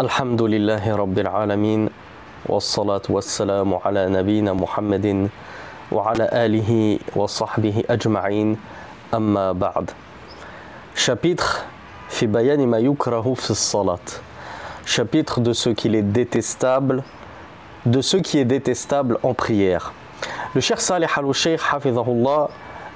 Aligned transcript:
الحمد 0.00 0.42
لله 0.42 0.96
رب 0.96 1.18
العالمين 1.18 1.90
والصلاة 2.46 3.02
والسلام 3.08 3.74
على 3.74 4.08
نبينا 4.08 4.52
محمد 4.52 5.28
وعلى 5.92 6.24
آله 6.32 6.98
وصحبه 7.16 7.82
أجمعين 7.90 8.56
أما 9.14 9.52
بعد 9.52 9.90
Chapitre 10.94 11.66
في 12.08 12.26
بيان 12.26 12.66
ما 12.68 12.78
يكره 12.78 13.34
في 13.34 13.50
الصلاة 13.50 14.06
Chapitre 14.86 15.40
de 15.40 15.52
ce 15.52 15.70
qu'il 15.70 15.96
est 15.96 16.02
détestable 16.02 17.02
de 17.84 18.00
ce 18.00 18.18
qui 18.18 18.38
est 18.38 18.44
détestable 18.44 19.18
en 19.24 19.34
prière. 19.34 19.92
Le 20.54 20.60
Cheikh 20.60 20.80
Salih 20.80 21.08
al-Sheikh 21.16 21.60
hafidhahullah 21.72 22.48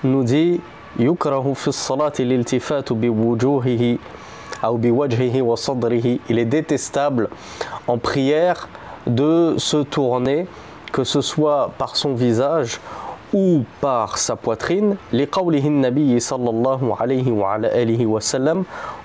nous 0.04 0.22
dit 0.22 0.60
يكره 0.98 1.52
في 1.52 1.68
الصلاة 1.68 2.12
الالتفات 2.20 2.92
بوجوهه 2.92 3.98
il 6.29 6.39
est 6.39 6.45
détestable 6.45 7.29
en 7.87 7.97
prière 7.97 8.67
de 9.05 9.55
se 9.57 9.77
tourner 9.77 10.47
que 10.91 11.03
ce 11.03 11.21
soit 11.21 11.71
par 11.77 11.95
son 11.95 12.13
visage 12.13 12.79
ou 13.33 13.63
par 13.81 14.17
sa 14.17 14.35
poitrine 14.35 14.95
لقوله 15.13 15.67
النبي 15.67 16.19
صلى 16.19 16.49
الله 16.49 16.97
عليه 16.99 17.31
وعلى 17.31 17.83
آله 17.83 18.05
وسلم 18.05 18.63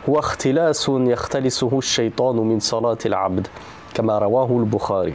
هو 0.08 0.18
اختلاس 0.18 0.88
يختلسه 0.88 1.78
الشيطان 1.78 2.36
من 2.36 2.60
صلاة 2.60 2.98
العبد 3.06 3.46
كما 3.94 4.18
رواه 4.18 4.48
البخاري 4.50 5.14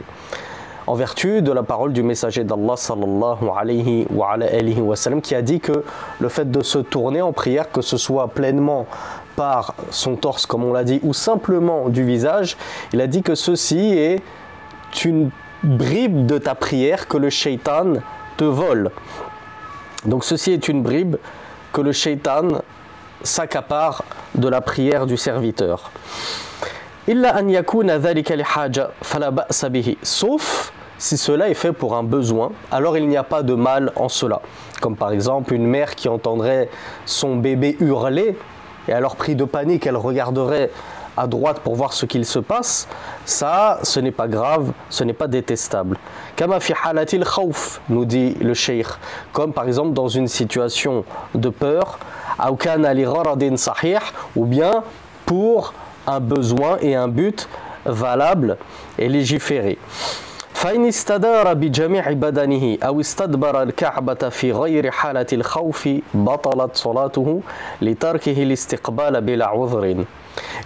en 0.86 0.94
vertu 0.94 1.42
de 1.42 1.52
la 1.52 1.62
parole 1.62 1.92
du 1.92 2.02
messager 2.02 2.44
d'Allah 2.44 2.76
sallallahu 2.76 3.50
alayhi 3.54 4.06
wa, 4.10 4.30
alayhi 4.30 4.80
wa 4.80 4.96
sallam, 4.96 5.20
qui 5.20 5.34
a 5.34 5.42
dit 5.42 5.60
que 5.60 5.84
le 6.18 6.28
fait 6.30 6.50
de 6.50 6.62
se 6.62 6.78
tourner 6.78 7.20
en 7.20 7.34
prière, 7.34 7.70
que 7.70 7.82
ce 7.82 7.98
soit 7.98 8.28
pleinement 8.28 8.86
par 9.35 9.75
son 9.89 10.15
torse 10.15 10.45
comme 10.45 10.63
on 10.63 10.73
l'a 10.73 10.83
dit, 10.83 10.99
ou 11.03 11.13
simplement 11.13 11.89
du 11.89 12.03
visage, 12.03 12.57
il 12.93 13.01
a 13.01 13.07
dit 13.07 13.23
que 13.23 13.35
ceci 13.35 13.93
est 13.97 14.21
une 15.05 15.31
bribe 15.63 16.25
de 16.25 16.37
ta 16.37 16.55
prière 16.55 17.07
que 17.07 17.17
le 17.17 17.29
shaitan 17.29 17.93
te 18.37 18.43
vole. 18.43 18.91
Donc 20.05 20.23
ceci 20.23 20.51
est 20.51 20.67
une 20.67 20.83
bribe 20.83 21.15
que 21.71 21.81
le 21.81 21.91
shaitan 21.91 22.61
s'accapare 23.23 24.03
de 24.35 24.47
la 24.47 24.61
prière 24.61 25.05
du 25.05 25.17
serviteur. 25.17 25.91
Sauf 30.03 30.73
si 30.97 31.17
cela 31.17 31.49
est 31.49 31.53
fait 31.53 31.73
pour 31.73 31.95
un 31.95 32.03
besoin, 32.03 32.51
alors 32.71 32.97
il 32.97 33.07
n'y 33.07 33.17
a 33.17 33.23
pas 33.23 33.43
de 33.43 33.53
mal 33.55 33.91
en 33.95 34.07
cela. 34.07 34.41
Comme 34.79 34.95
par 34.95 35.11
exemple 35.11 35.53
une 35.53 35.65
mère 35.65 35.95
qui 35.95 36.07
entendrait 36.07 36.69
son 37.05 37.35
bébé 37.35 37.75
hurler 37.79 38.37
et 38.87 38.93
alors 38.93 39.15
pris 39.15 39.35
de 39.35 39.45
panique, 39.45 39.85
elle 39.87 39.97
regarderait 39.97 40.69
à 41.15 41.27
droite 41.27 41.59
pour 41.59 41.75
voir 41.75 41.93
ce 41.93 42.05
qu'il 42.05 42.25
se 42.25 42.39
passe, 42.39 42.87
ça, 43.25 43.79
ce 43.83 43.99
n'est 43.99 44.11
pas 44.11 44.27
grave, 44.27 44.71
ce 44.89 45.03
n'est 45.03 45.13
pas 45.13 45.27
détestable. 45.27 45.97
Kama 46.35 46.59
fi 46.59 46.73
nous 47.89 48.05
dit 48.05 48.35
le 48.41 48.53
sheikh, 48.53 48.87
comme 49.31 49.53
par 49.53 49.67
exemple 49.67 49.93
dans 49.93 50.07
une 50.07 50.27
situation 50.27 51.05
de 51.35 51.49
peur, 51.49 51.99
ou 54.35 54.45
bien 54.45 54.83
pour 55.25 55.73
un 56.07 56.19
besoin 56.19 56.77
et 56.81 56.95
un 56.95 57.07
but 57.07 57.47
valable 57.85 58.57
et 58.97 59.07
légiféré. 59.07 59.77
فإن 60.62 60.86
استدار 60.86 61.54
بجميع 61.54 62.12
بدنه 62.12 62.78
أو 62.82 63.00
استدبر 63.00 63.62
الكعبة 63.62 64.28
في 64.28 64.52
غير 64.52 64.90
حالة 64.90 65.26
الخوف 65.32 65.88
بطلت 66.14 66.76
صلاته 66.76 67.40
لتركه 67.82 68.42
الاستقبال 68.42 69.20
بلا 69.20 69.46
عذر. 69.46 70.04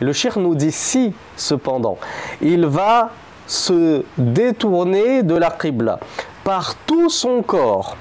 Le 0.00 0.12
cheikh 0.12 0.36
nous 0.36 0.54
dit 0.54 0.72
si, 0.72 1.14
cependant, 1.36 1.96
il 2.40 2.66
va 2.66 3.10
se 3.46 4.02
détourner 4.18 5.22
de 5.22 5.34
la 5.34 5.50
qibla 5.50 5.98
par 6.44 6.74
tout 6.86 7.08
son 7.08 7.42
corps, 7.42 7.96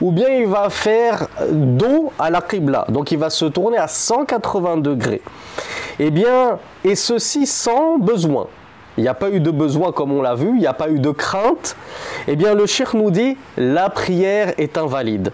ou 0.00 0.12
bien 0.12 0.28
il 0.28 0.46
va 0.46 0.68
faire 0.70 1.28
dos 1.50 2.12
à 2.18 2.30
la 2.30 2.42
qibla, 2.42 2.84
donc 2.88 3.10
il 3.12 3.18
va 3.18 3.30
se 3.30 3.46
tourner 3.46 3.78
à 3.78 3.88
180 3.88 4.78
degrés. 4.78 5.22
Eh 5.98 6.10
bien, 6.10 6.58
et 6.84 6.94
ceci 6.94 7.46
sans 7.46 7.98
besoin. 7.98 8.46
Il 8.97 9.03
n'y 9.03 9.07
a 9.07 9.13
pas 9.13 9.29
eu 9.29 9.39
de 9.39 9.51
besoin 9.51 9.91
comme 9.91 10.11
on 10.11 10.21
l'a 10.21 10.35
vu, 10.35 10.49
il 10.49 10.59
n'y 10.59 10.67
a 10.67 10.73
pas 10.73 10.89
eu 10.89 10.99
de 10.99 11.11
crainte. 11.11 11.75
Eh 12.27 12.35
bien, 12.35 12.53
le 12.53 12.65
cheikh 12.65 12.93
nous 12.93 13.11
dit 13.11 13.37
la 13.57 13.89
prière 13.89 14.53
est 14.57 14.77
invalide. 14.77 15.31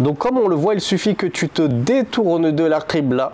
Donc, 0.00 0.18
comme 0.18 0.38
on 0.38 0.48
le 0.48 0.56
voit, 0.56 0.74
il 0.74 0.80
suffit 0.80 1.14
que 1.14 1.26
tu 1.26 1.48
te 1.48 1.62
détournes 1.62 2.50
de 2.50 2.64
la 2.64 2.80
qibla 2.80 3.32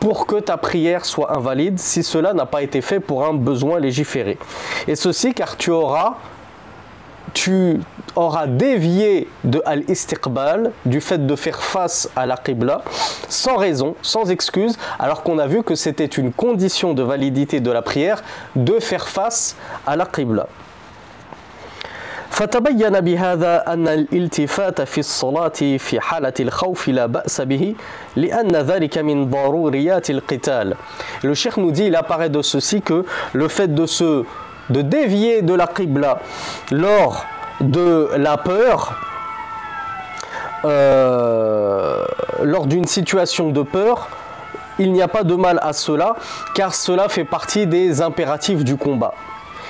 pour 0.00 0.26
que 0.26 0.36
ta 0.36 0.56
prière 0.56 1.04
soit 1.04 1.36
invalide 1.36 1.78
si 1.78 2.02
cela 2.02 2.34
n'a 2.34 2.44
pas 2.44 2.62
été 2.62 2.82
fait 2.82 3.00
pour 3.00 3.24
un 3.24 3.32
besoin 3.32 3.80
légiféré. 3.80 4.38
Et 4.86 4.96
ceci 4.96 5.32
car 5.32 5.56
tu 5.56 5.70
auras 5.70 6.16
tu 7.33 7.79
auras 8.15 8.47
dévié 8.47 9.27
de 9.43 9.61
al-istiqbal, 9.65 10.71
du 10.85 10.99
fait 10.99 11.25
de 11.25 11.35
faire 11.35 11.61
face 11.61 12.09
à 12.15 12.25
la 12.25 12.37
qibla, 12.37 12.81
sans 13.27 13.57
raison, 13.57 13.95
sans 14.01 14.31
excuse, 14.31 14.77
alors 14.97 15.23
qu'on 15.23 15.37
a 15.39 15.47
vu 15.47 15.63
que 15.63 15.75
c'était 15.75 16.05
une 16.05 16.33
condition 16.33 16.93
de 16.93 17.03
validité 17.03 17.59
de 17.59 17.71
la 17.71 17.81
prière 17.81 18.23
de 18.55 18.79
faire 18.79 19.07
face 19.07 19.55
à 19.85 19.95
la 19.95 20.05
qibla. 20.05 20.47
فتبين 22.29 22.99
بهذا 22.99 23.73
أن 23.73 23.87
الالتفات 23.87 24.81
في 24.81 24.99
الصلاة 24.99 25.77
في 25.77 25.99
حالة 25.99 26.33
الخوف 26.39 26.87
لا 26.87 27.05
بأس 27.05 27.41
به 27.41 27.75
لأن 28.15 28.55
ذلك 28.55 28.97
من 28.97 29.29
ضروريات 29.29 30.09
القتال. 30.09 30.75
Le 31.23 31.33
cheikh 31.33 31.57
nous 31.57 31.71
dit, 31.71 31.85
il 31.85 31.95
apparaît 31.95 32.29
de 32.29 32.41
ceci 32.41 32.81
que 32.81 33.03
le 33.33 33.47
fait 33.47 33.73
de 33.73 33.85
se 33.85 34.23
de 34.70 34.82
dévier 34.82 35.42
de 35.42 35.54
la 35.54 35.66
qibla 35.66 36.20
lors 36.70 37.26
de 37.60 38.10
la 38.16 38.36
peur, 38.36 38.94
euh, 40.64 42.04
lors 42.42 42.66
d'une 42.66 42.86
situation 42.86 43.50
de 43.50 43.62
peur, 43.62 44.08
il 44.78 44.92
n'y 44.92 45.02
a 45.02 45.08
pas 45.08 45.22
de 45.22 45.34
mal 45.34 45.58
à 45.62 45.72
cela, 45.72 46.16
car 46.54 46.74
cela 46.74 47.08
fait 47.08 47.24
partie 47.24 47.66
des 47.66 48.02
impératifs 48.02 48.64
du 48.64 48.76
combat. 48.76 49.14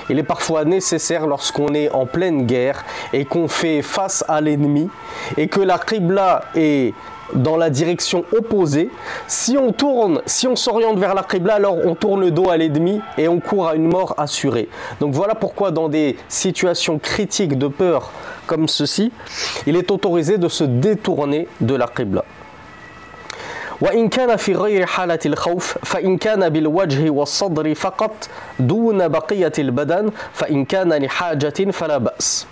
Il 0.09 0.19
est 0.19 0.23
parfois 0.23 0.65
nécessaire 0.65 1.25
lorsqu'on 1.25 1.73
est 1.73 1.91
en 1.91 2.05
pleine 2.05 2.45
guerre 2.45 2.85
et 3.11 3.25
qu'on 3.25 3.47
fait 3.47 3.81
face 3.81 4.23
à 4.27 4.39
l'ennemi 4.39 4.89
et 5.35 5.47
que 5.47 5.59
la 5.59 5.79
qibla 5.79 6.43
est 6.55 6.93
dans 7.33 7.57
la 7.57 7.69
direction 7.69 8.25
opposée. 8.35 8.89
Si 9.27 9.57
on 9.57 9.71
tourne, 9.71 10.21
si 10.25 10.47
on 10.47 10.55
s'oriente 10.55 10.97
vers 10.99 11.15
la 11.15 11.23
Qibla, 11.23 11.55
alors 11.55 11.77
on 11.85 11.95
tourne 11.95 12.21
le 12.21 12.31
dos 12.31 12.49
à 12.49 12.57
l'ennemi 12.57 13.01
et 13.17 13.27
on 13.27 13.39
court 13.39 13.67
à 13.67 13.75
une 13.75 13.87
mort 13.87 14.13
assurée. 14.17 14.69
Donc 14.99 15.13
voilà 15.13 15.35
pourquoi 15.35 15.71
dans 15.71 15.89
des 15.89 16.17
situations 16.29 16.99
critiques 16.99 17.57
de 17.57 17.67
peur 17.67 18.11
comme 18.45 18.67
ceci, 18.67 19.11
il 19.65 19.75
est 19.75 19.89
autorisé 19.91 20.37
de 20.37 20.47
se 20.47 20.63
détourner 20.63 21.47
de 21.61 21.75
la 21.75 21.87
Qibla. 21.87 22.23
وإن 23.80 24.08
كان 24.08 24.36
في 24.36 24.54
غير 24.54 24.86
حالة 24.86 25.18
الخوف 25.26 25.78
فإن 25.82 26.18
كان 26.18 26.48
بالوجه 26.48 27.10
والصدر 27.10 27.74
فقط 27.74 28.28
دون 28.58 29.08
بقية 29.08 29.52
البدن 29.58 30.10
فإن 30.32 30.64
كان 30.64 30.92
لحاجة 30.92 31.70
فلا 31.70 31.98
بأس 31.98 32.46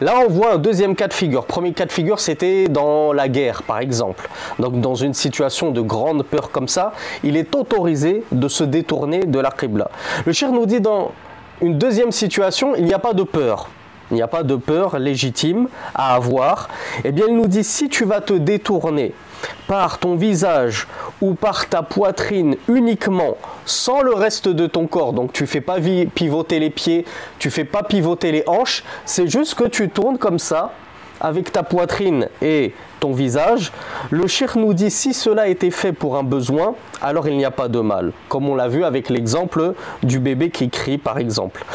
Là, 0.00 0.14
on 0.26 0.30
voit 0.30 0.54
un 0.54 0.58
deuxième 0.58 0.94
cas 0.94 1.08
de 1.08 1.12
figure. 1.12 1.44
Premier 1.44 1.72
cas 1.72 1.84
de 1.84 1.92
figure, 1.92 2.20
c'était 2.20 2.68
dans 2.68 3.12
la 3.12 3.28
guerre, 3.28 3.62
par 3.62 3.80
exemple. 3.80 4.28
Donc, 4.58 4.80
dans 4.80 4.94
une 4.94 5.14
situation 5.14 5.70
de 5.70 5.80
grande 5.80 6.22
peur 6.24 6.50
comme 6.50 6.68
ça, 6.68 6.92
il 7.22 7.36
est 7.36 7.54
autorisé 7.54 8.24
de 8.32 8.48
se 8.48 8.64
détourner 8.64 9.20
de 9.20 9.38
la 9.38 9.50
Qibla. 9.50 9.90
Le 10.24 10.32
cher 10.32 10.52
nous 10.52 10.66
dit 10.66 10.80
dans 10.80 11.12
une 11.60 11.78
deuxième 11.78 12.12
situation, 12.12 12.74
il 12.76 12.84
n'y 12.84 12.94
a 12.94 12.98
pas 12.98 13.12
de 13.12 13.22
peur. 13.22 13.68
Il 14.10 14.14
n'y 14.14 14.22
a 14.22 14.28
pas 14.28 14.42
de 14.42 14.56
peur 14.56 14.98
légitime 14.98 15.68
à 15.94 16.14
avoir. 16.14 16.68
Eh 17.04 17.12
bien, 17.12 17.26
il 17.28 17.36
nous 17.36 17.46
dit 17.46 17.64
si 17.64 17.88
tu 17.88 18.04
vas 18.04 18.20
te 18.20 18.32
détourner 18.32 19.12
par 19.67 19.99
ton 19.99 20.15
visage 20.15 20.87
ou 21.21 21.33
par 21.33 21.67
ta 21.67 21.81
poitrine 21.81 22.55
uniquement, 22.67 23.37
sans 23.65 24.01
le 24.01 24.13
reste 24.13 24.47
de 24.47 24.67
ton 24.67 24.87
corps, 24.87 25.13
donc 25.13 25.33
tu 25.33 25.47
fais 25.47 25.61
pas 25.61 25.77
pivoter 26.13 26.59
les 26.59 26.69
pieds, 26.69 27.05
tu 27.39 27.49
fais 27.49 27.65
pas 27.65 27.83
pivoter 27.83 28.31
les 28.31 28.43
hanches, 28.47 28.83
c'est 29.05 29.27
juste 29.27 29.55
que 29.55 29.65
tu 29.65 29.89
tournes 29.89 30.17
comme 30.17 30.39
ça 30.39 30.71
avec 31.21 31.51
ta 31.51 31.63
poitrine 31.63 32.27
et 32.41 32.73
visage, 33.11 33.73
le 34.09 34.27
shir 34.27 34.53
nous 34.55 34.73
dit 34.73 34.89
si 34.89 35.13
cela 35.13 35.47
été 35.49 35.69
fait 35.71 35.91
pour 35.91 36.15
un 36.15 36.23
besoin, 36.23 36.75
alors 37.01 37.27
il 37.27 37.35
n'y 37.35 37.43
a 37.43 37.51
pas 37.51 37.67
de 37.67 37.81
mal, 37.81 38.13
comme 38.29 38.47
on 38.47 38.55
l'a 38.55 38.69
vu 38.69 38.85
avec 38.85 39.09
l'exemple 39.09 39.73
du 40.03 40.19
bébé 40.19 40.49
qui 40.49 40.69
crie 40.69 40.97
par 40.97 41.17
exemple. 41.17 41.65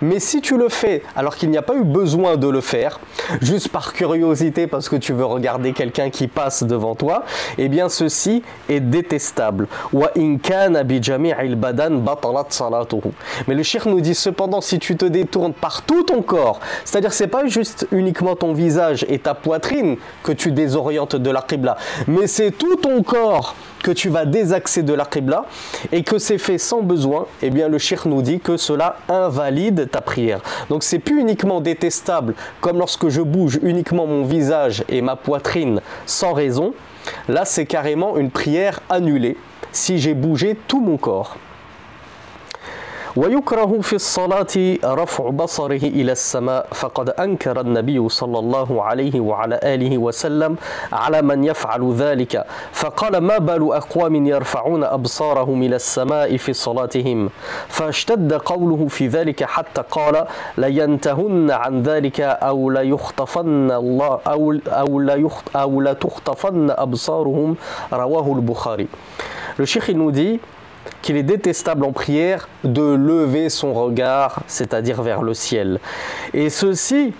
Mais 0.00 0.20
si 0.20 0.40
tu 0.40 0.56
le 0.56 0.68
fais 0.68 1.02
alors 1.16 1.34
qu'il 1.34 1.50
n'y 1.50 1.56
a 1.56 1.62
pas 1.62 1.74
eu 1.74 1.82
besoin 1.82 2.36
de 2.36 2.46
le 2.46 2.60
faire, 2.60 3.00
juste 3.40 3.68
par 3.68 3.92
curiosité 3.92 4.68
parce 4.68 4.88
que 4.88 4.94
tu 4.96 5.12
veux 5.12 5.24
regarder 5.24 5.72
quelqu'un 5.72 6.10
qui 6.10 6.28
passe 6.28 6.62
devant 6.62 6.94
toi, 6.94 7.24
eh 7.58 7.68
bien 7.68 7.88
ceci 7.88 8.44
est 8.68 8.80
détestable. 8.80 9.66
Mais 13.48 13.54
le 13.54 13.62
shir 13.62 13.88
nous 13.88 14.00
dit 14.00 14.14
cependant 14.14 14.60
si 14.60 14.78
tu 14.78 14.96
te 14.96 15.04
détournes 15.06 15.54
par 15.54 15.82
tout 15.82 16.04
ton 16.04 16.22
corps, 16.22 16.60
c'est-à-dire 16.84 17.12
c'est 17.12 17.26
pas 17.26 17.46
juste 17.46 17.88
uniquement 17.90 18.11
ton 18.38 18.52
visage 18.52 19.04
et 19.08 19.18
ta 19.18 19.34
poitrine 19.34 19.96
que 20.22 20.32
tu 20.32 20.52
désorientes 20.52 21.16
de 21.16 21.30
la 21.30 21.42
Qibla, 21.42 21.76
mais 22.06 22.26
c'est 22.26 22.50
tout 22.50 22.76
ton 22.76 23.02
corps 23.02 23.54
que 23.82 23.90
tu 23.90 24.08
vas 24.08 24.24
désaxer 24.24 24.82
de 24.82 24.94
la 24.94 25.04
Qibla 25.04 25.44
et 25.90 26.02
que 26.04 26.18
c'est 26.18 26.38
fait 26.38 26.58
sans 26.58 26.82
besoin, 26.82 27.26
eh 27.42 27.50
bien 27.50 27.68
le 27.68 27.78
shir 27.78 28.02
nous 28.06 28.22
dit 28.22 28.40
que 28.40 28.56
cela 28.56 28.96
invalide 29.08 29.90
ta 29.90 30.00
prière. 30.00 30.40
Donc 30.68 30.84
c'est 30.84 30.98
plus 30.98 31.20
uniquement 31.20 31.60
détestable 31.60 32.34
comme 32.60 32.78
lorsque 32.78 33.08
je 33.08 33.20
bouge 33.20 33.58
uniquement 33.62 34.06
mon 34.06 34.24
visage 34.24 34.84
et 34.88 35.02
ma 35.02 35.16
poitrine 35.16 35.80
sans 36.06 36.32
raison. 36.32 36.74
Là, 37.28 37.44
c'est 37.44 37.66
carrément 37.66 38.16
une 38.16 38.30
prière 38.30 38.80
annulée 38.88 39.36
si 39.72 39.98
j'ai 39.98 40.14
bougé 40.14 40.56
tout 40.68 40.80
mon 40.80 40.96
corps. 40.96 41.36
ويكره 43.16 43.80
في 43.80 43.92
الصلاة 43.92 44.54
رفع 44.84 45.30
بصره 45.30 45.84
إلى 45.84 46.12
السماء. 46.12 46.66
فقد 46.72 47.10
أنكر 47.10 47.60
النبي 47.60 48.08
صلى 48.08 48.38
الله 48.38 48.82
عليه 48.82 49.20
وعلى 49.20 49.60
آله 49.62 49.98
وسلم 49.98 50.56
على 50.92 51.22
من 51.22 51.44
يفعل 51.44 51.92
ذلك. 51.92 52.44
فقال 52.72 53.18
ما 53.18 53.38
بال 53.38 53.72
أقوام 53.72 54.26
يرفعون 54.26 54.84
أبصارهم 54.84 55.62
إلى 55.62 55.76
السماء 55.76 56.36
في 56.36 56.52
صلاتهم؟ 56.52 57.30
فاشتد 57.68 58.32
قوله 58.32 58.88
في 58.88 59.06
ذلك 59.08 59.44
حتى 59.44 59.82
قال 59.90 60.26
لينتهن 60.58 61.50
عن 61.50 61.82
ذلك 61.82 62.20
أو 62.20 62.70
ليخطفن 62.70 63.70
الله 63.70 64.20
أو 64.26 64.56
أو 64.66 65.00
ليخط 65.00 65.56
أو 65.56 65.80
لتخطفن 65.80 66.70
أبصارهم. 66.70 67.56
رواه 67.92 68.32
البخاري. 68.32 68.88
Le 69.58 69.64
dit 70.10 70.40
qu'il 71.02 71.16
est 71.16 71.22
détestable 71.22 71.84
en 71.84 71.92
prière 71.92 72.48
de 72.64 72.94
lever 72.94 73.48
son 73.50 73.74
regard, 73.74 74.40
c'est-à-dire 74.46 75.02
vers 75.02 75.22
le 75.22 75.34
ciel. 75.34 75.80
Et 76.32 76.48
ceci 76.48 77.12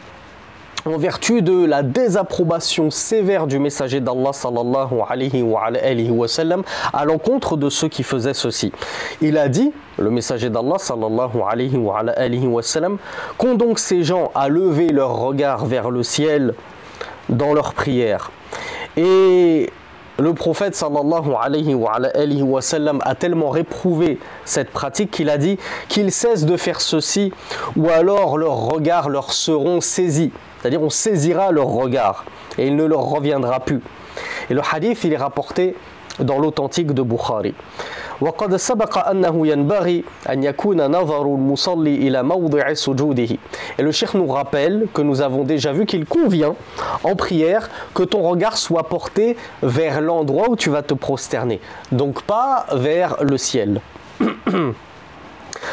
en 0.84 0.96
vertu 0.96 1.42
de 1.42 1.64
la 1.64 1.82
désapprobation 1.82 2.90
sévère 2.90 3.46
du 3.46 3.58
messager 3.58 4.00
d'Allah 4.00 4.32
sallallahu 4.32 4.94
alayhi 5.08 5.42
wa, 5.42 5.66
alayhi 5.66 6.10
wa 6.10 6.26
sallam, 6.26 6.62
à 6.92 7.04
l'encontre 7.04 7.56
de 7.56 7.70
ceux 7.70 7.88
qui 7.88 8.02
faisaient 8.02 8.34
ceci. 8.34 8.72
Il 9.20 9.38
a 9.38 9.48
dit, 9.48 9.72
le 9.98 10.10
messager 10.10 10.50
d'Allah 10.50 10.78
sallallahu 10.78 11.40
alayhi 11.48 11.76
wa, 11.76 12.00
alayhi 12.00 12.46
wa 12.46 12.62
sallam, 12.62 12.98
qu'ont 13.38 13.54
donc 13.54 13.78
ces 13.78 14.02
gens 14.02 14.32
à 14.34 14.48
lever 14.48 14.88
leur 14.88 15.16
regard 15.16 15.66
vers 15.66 15.90
le 15.90 16.02
ciel 16.02 16.54
dans 17.28 17.54
leur 17.54 17.74
prière? 17.74 18.32
Et 18.96 19.70
le 20.18 20.34
prophète 20.34 20.84
a 23.04 23.14
tellement 23.14 23.50
réprouvé 23.50 24.18
cette 24.44 24.70
pratique 24.70 25.10
qu'il 25.10 25.30
a 25.30 25.38
dit 25.38 25.58
qu'ils 25.88 26.12
cessent 26.12 26.44
de 26.44 26.56
faire 26.56 26.80
ceci 26.80 27.32
ou 27.76 27.88
alors 27.88 28.36
leurs 28.36 28.56
regards 28.56 29.08
leur 29.08 29.32
seront 29.32 29.80
saisis. 29.80 30.32
C'est-à-dire 30.60 30.82
on 30.82 30.90
saisira 30.90 31.50
leur 31.50 31.68
regard 31.68 32.24
et 32.58 32.66
il 32.66 32.76
ne 32.76 32.84
leur 32.84 33.02
reviendra 33.02 33.60
plus. 33.60 33.80
Et 34.50 34.54
le 34.54 34.60
hadith 34.70 35.02
il 35.04 35.12
est 35.12 35.18
rapporté 35.18 35.74
dans 36.20 36.38
l'authentique 36.38 36.92
de 36.92 37.02
Bukhari. 37.02 37.54
وقد 38.21 38.55
سبق 38.55 39.07
أنه 39.09 39.47
ينبغي 39.47 40.03
أن 40.29 40.43
يكون 40.43 40.91
نظر 40.91 41.21
المصلي 41.21 41.95
إلى 41.95 42.23
موضع 42.23 42.73
سجوده 42.73 43.37
Et 43.79 43.83
le 43.83 43.91
cheikh 43.91 44.13
nous 44.13 44.27
rappelle 44.27 44.87
que 44.93 45.01
nous 45.01 45.21
avons 45.21 45.43
déjà 45.43 45.71
vu 45.71 45.85
qu'il 45.85 46.05
convient 46.05 46.55
en 47.03 47.15
prière 47.15 47.69
que 47.93 48.03
ton 48.03 48.21
regard 48.21 48.57
soit 48.57 48.89
porté 48.89 49.37
vers 49.61 50.01
l'endroit 50.01 50.49
où 50.49 50.55
tu 50.55 50.69
vas 50.69 50.81
te 50.81 50.93
prosterner, 50.93 51.59
donc 51.91 52.23
pas 52.23 52.65
vers 52.73 53.17
le 53.21 53.37
ciel. 53.37 53.81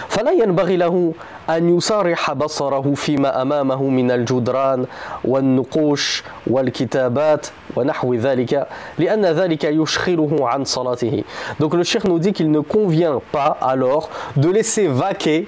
فلا 0.08 0.32
ينبغي 0.32 0.76
له 0.76 1.12
أن 1.50 1.76
يصارح 1.76 2.32
بصره 2.32 2.94
فيما 2.94 3.42
أمامه 3.42 3.82
من 3.82 4.10
الجدران 4.10 4.86
والنقوش 5.24 6.24
والكتابات 6.46 7.46
ونحو 7.76 8.14
ذلك 8.14 8.66
لأن 8.98 9.26
ذلك 9.26 9.64
يشخره 9.64 10.36
عن 10.40 10.64
صلاته 10.64 11.24
Donc 11.60 11.74
le 11.74 11.84
cheikh 11.84 12.04
nous 12.04 12.18
dit 12.18 12.32
qu'il 12.32 12.50
ne 12.50 12.60
convient 12.60 13.20
pas 13.32 13.56
alors 13.60 14.10
de 14.36 14.48
laisser 14.48 14.86
vaquer 14.86 15.46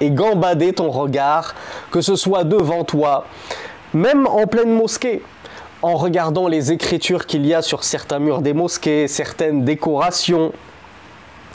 et 0.00 0.10
gambader 0.10 0.72
ton 0.72 0.90
regard, 0.90 1.54
que 1.90 2.00
ce 2.00 2.16
soit 2.16 2.44
devant 2.44 2.84
toi, 2.84 3.24
même 3.94 4.26
en 4.26 4.46
pleine 4.46 4.70
mosquée, 4.70 5.22
en 5.82 5.96
regardant 5.96 6.48
les 6.48 6.72
écritures 6.72 7.26
qu'il 7.26 7.46
y 7.46 7.54
a 7.54 7.62
sur 7.62 7.84
certains 7.84 8.18
murs 8.18 8.42
des 8.42 8.52
mosquées, 8.52 9.08
certaines 9.08 9.64
décorations, 9.64 10.52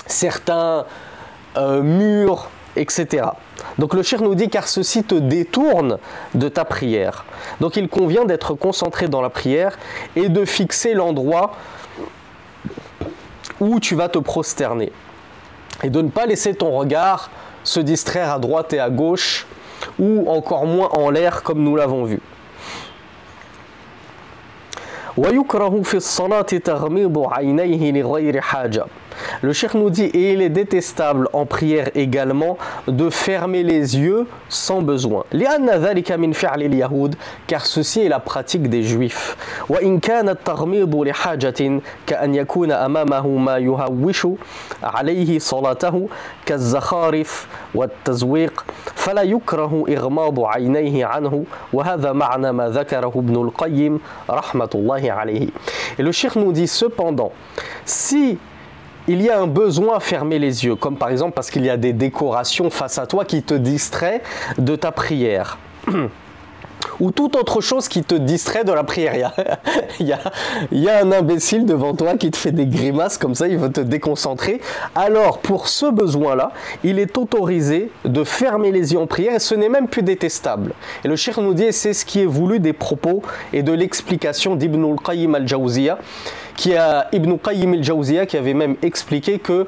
certains 0.08 0.86
euh, 1.57 1.83
etc. 2.77 3.29
Donc 3.79 3.95
le 3.95 4.03
shir 4.03 4.23
nous 4.23 4.35
dit 4.35 4.49
car 4.49 4.69
ceci 4.69 5.03
te 5.03 5.15
détourne 5.15 5.99
de 6.35 6.49
ta 6.49 6.65
prière. 6.65 7.25
Donc 7.61 7.77
il 7.77 7.89
convient 7.89 8.25
d'être 8.25 8.55
concentré 8.55 9.09
dans 9.09 9.23
la 9.23 9.31
prière 9.31 9.79
et 10.15 10.29
de 10.29 10.45
fixer 10.45 10.95
l'endroit 10.95 11.53
où 13.61 13.81
tu 13.81 13.95
vas 13.95 14.09
te 14.09 14.19
prosterner. 14.19 14.93
Et 15.83 15.91
de 15.91 16.01
ne 16.03 16.09
pas 16.09 16.27
laisser 16.27 16.55
ton 16.55 16.71
regard 16.77 17.31
se 17.65 17.81
distraire 17.81 18.33
à 18.33 18.39
droite 18.39 18.73
et 18.73 18.81
à 18.81 18.91
gauche 18.91 19.47
ou 19.99 20.31
encore 20.31 20.67
moins 20.67 20.89
en 20.91 21.11
l'air 21.11 21.43
comme 21.43 21.63
nous 21.63 21.77
l'avons 21.77 22.05
vu. 22.05 22.21
Le 29.42 29.54
cheikh 29.54 29.74
nous 29.74 29.90
dit, 29.90 30.06
et 30.06 30.34
il 30.34 30.42
est 30.42 30.50
détestable 30.50 31.28
en 31.34 31.46
prière 31.46 31.90
également 31.96 32.58
de 32.88 33.10
fermer 33.10 33.64
les 33.64 33.98
yeux 33.98 34.28
sans 34.50 34.82
besoin. 34.82 35.24
car 37.48 37.66
ceci 37.66 38.02
est 38.02 38.10
la 38.10 38.20
pratique 38.20 38.70
des 38.70 38.84
juifs. 38.84 39.36
وإن 39.70 40.00
كان 40.00 40.30
التغميض 40.30 40.96
لحاجة 40.96 41.82
كأن 42.08 42.36
يكون 42.36 42.72
أمامه 42.72 43.28
ما 43.28 43.58
يهوش 43.58 44.28
عليه 44.84 45.40
صلاته 45.40 46.10
كالزخارف 46.46 47.48
والتزويق 47.76 48.66
فلا 48.96 49.22
يكره 49.22 49.86
إغماض 49.90 50.40
عينيه 50.40 51.06
عنه 51.06 51.44
وهذا 51.74 52.12
معنى 52.12 52.52
ما 52.52 52.70
ذكره 52.70 53.14
ابن 53.16 53.36
القيم 53.36 54.00
رحمة 54.30 54.70
الله 54.76 55.12
عليه. 55.12 55.48
Et 56.00 56.04
le 56.04 56.12
cheikh 56.12 56.36
nous 56.36 56.52
dit 56.52 56.68
cependant, 56.68 57.32
si 57.86 58.38
il 59.09 59.23
y 59.23 59.31
a 59.31 59.41
un 59.41 59.47
besoin 59.47 59.97
à 59.97 60.01
fermer 60.01 60.39
les 60.39 60.65
yeux, 60.65 60.77
comme 60.77 60.97
par 60.97 61.11
exemple 61.11 61.33
parce 61.33 61.51
qu'il 61.51 61.65
y 61.65 61.71
a 61.71 61.77
des 61.77 61.93
décorations 61.93 62.71
face 62.71 62.99
à 62.99 63.07
toi 63.07 63.25
qui 63.25 63.43
te 63.43 63.55
distraient 63.55 64.23
de 64.59 64.77
ta 64.77 64.93
prière. 64.93 65.59
ou 67.01 67.11
toute 67.11 67.37
autre 67.37 67.61
chose 67.61 67.89
qui 67.89 68.03
te 68.03 68.15
distrait 68.15 68.65
de 68.65 68.73
la 68.73 68.85
prière. 68.85 69.33
Il 70.01 70.07
y, 70.07 70.13
a, 70.13 70.19
il, 70.73 70.81
y 70.81 70.89
a, 70.89 71.01
un 71.01 71.13
imbécile 71.13 71.65
devant 71.65 71.95
toi 71.95 72.17
qui 72.17 72.31
te 72.31 72.37
fait 72.37 72.53
des 72.53 72.67
grimaces 72.67 73.19
comme 73.19 73.35
ça, 73.35 73.49
il 73.49 73.57
veut 73.57 73.73
te 73.73 73.81
déconcentrer. 73.81 74.61
Alors, 74.95 75.39
pour 75.39 75.69
ce 75.69 75.87
besoin-là, 75.87 76.53
il 76.85 76.99
est 76.99 77.17
autorisé 77.17 77.91
de 78.05 78.25
fermer 78.25 78.73
les 78.73 78.93
yeux 78.93 78.99
en 78.99 79.07
prière 79.07 79.35
et 79.35 79.39
ce 79.39 79.55
n'est 79.55 79.69
même 79.69 79.89
plus 79.89 80.03
détestable. 80.03 80.73
Et 81.05 81.09
le 81.09 81.17
Cheikh 81.17 81.39
nous 81.39 81.55
dit, 81.55 81.73
c'est 81.73 81.95
ce 81.95 82.05
qui 82.05 82.21
est 82.21 82.27
voulu 82.27 82.61
des 82.61 82.73
propos 82.73 83.23
et 83.53 83.63
de 83.63 83.73
l'explication 83.73 84.55
d'Ibn 84.55 84.85
al-Qayyim 84.85 85.35
al-Jawziya, 85.35 85.99
qui 86.57 86.75
a 86.75 87.09
Ibn 87.13 87.37
Qayyim 87.37 87.75
al-Jawziya 87.75 88.27
qui 88.27 88.37
avait 88.37 88.55
même 88.55 88.77
expliqué 88.83 89.39
que 89.39 89.67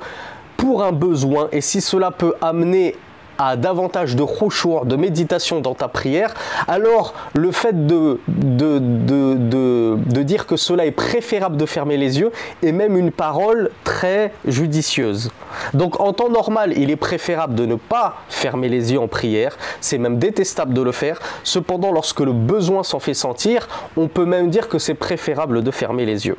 pour 0.57 0.83
un 0.83 0.93
besoin, 0.93 1.49
et 1.53 1.61
si 1.61 1.81
cela 1.81 2.11
peut 2.11 2.35
amener 2.41 2.97
à 3.39 3.57
davantage 3.57 4.17
de 4.17 4.25
khushu', 4.25 4.85
de 4.85 4.97
méditation 4.97 5.61
dans 5.61 5.75
ta 5.75 5.89
prière, 5.89 6.35
alors 6.67 7.15
le 7.35 7.53
fait 7.53 7.87
de, 7.87 8.21
de, 8.27 8.79
de, 8.79 9.97
de, 9.97 10.23
dire 10.23 10.47
que 10.47 10.57
cela 10.57 10.85
est 10.85 10.91
préférable 10.91 11.57
de 11.57 11.65
fermer 11.65 11.97
les 11.97 12.19
yeux 12.19 12.33
est 12.63 12.73
même 12.73 12.97
une 12.97 13.13
parole 13.13 13.71
très 13.85 14.33
judicieuse. 14.47 15.31
Donc 15.73 16.01
en 16.01 16.13
temps 16.13 16.31
normal, 16.31 16.73
il 16.77 16.91
est 16.91 16.97
préférable 16.97 17.55
de 17.55 17.65
ne 17.65 17.77
pas 17.77 18.17
fermer 18.29 18.69
les 18.69 18.93
yeux 18.93 19.01
en 19.01 19.09
prière, 19.09 19.57
c'est 19.81 19.99
même 19.99 20.19
détestable 20.19 20.75
de 20.75 20.83
le 20.83 20.93
faire. 20.93 21.21
Cependant, 21.45 21.93
lorsque 21.93 22.21
le 22.21 22.33
besoin 22.33 22.83
s'en 22.83 22.99
fait 22.99 23.15
sentir, 23.15 23.69
on 23.97 24.09
peut 24.09 24.27
même 24.27 24.51
dire 24.51 24.69
que 24.69 24.79
c'est 24.79 24.95
préférable 24.95 25.63
de 25.63 25.71
fermer 25.71 26.05
les 26.05 26.27
yeux. 26.27 26.37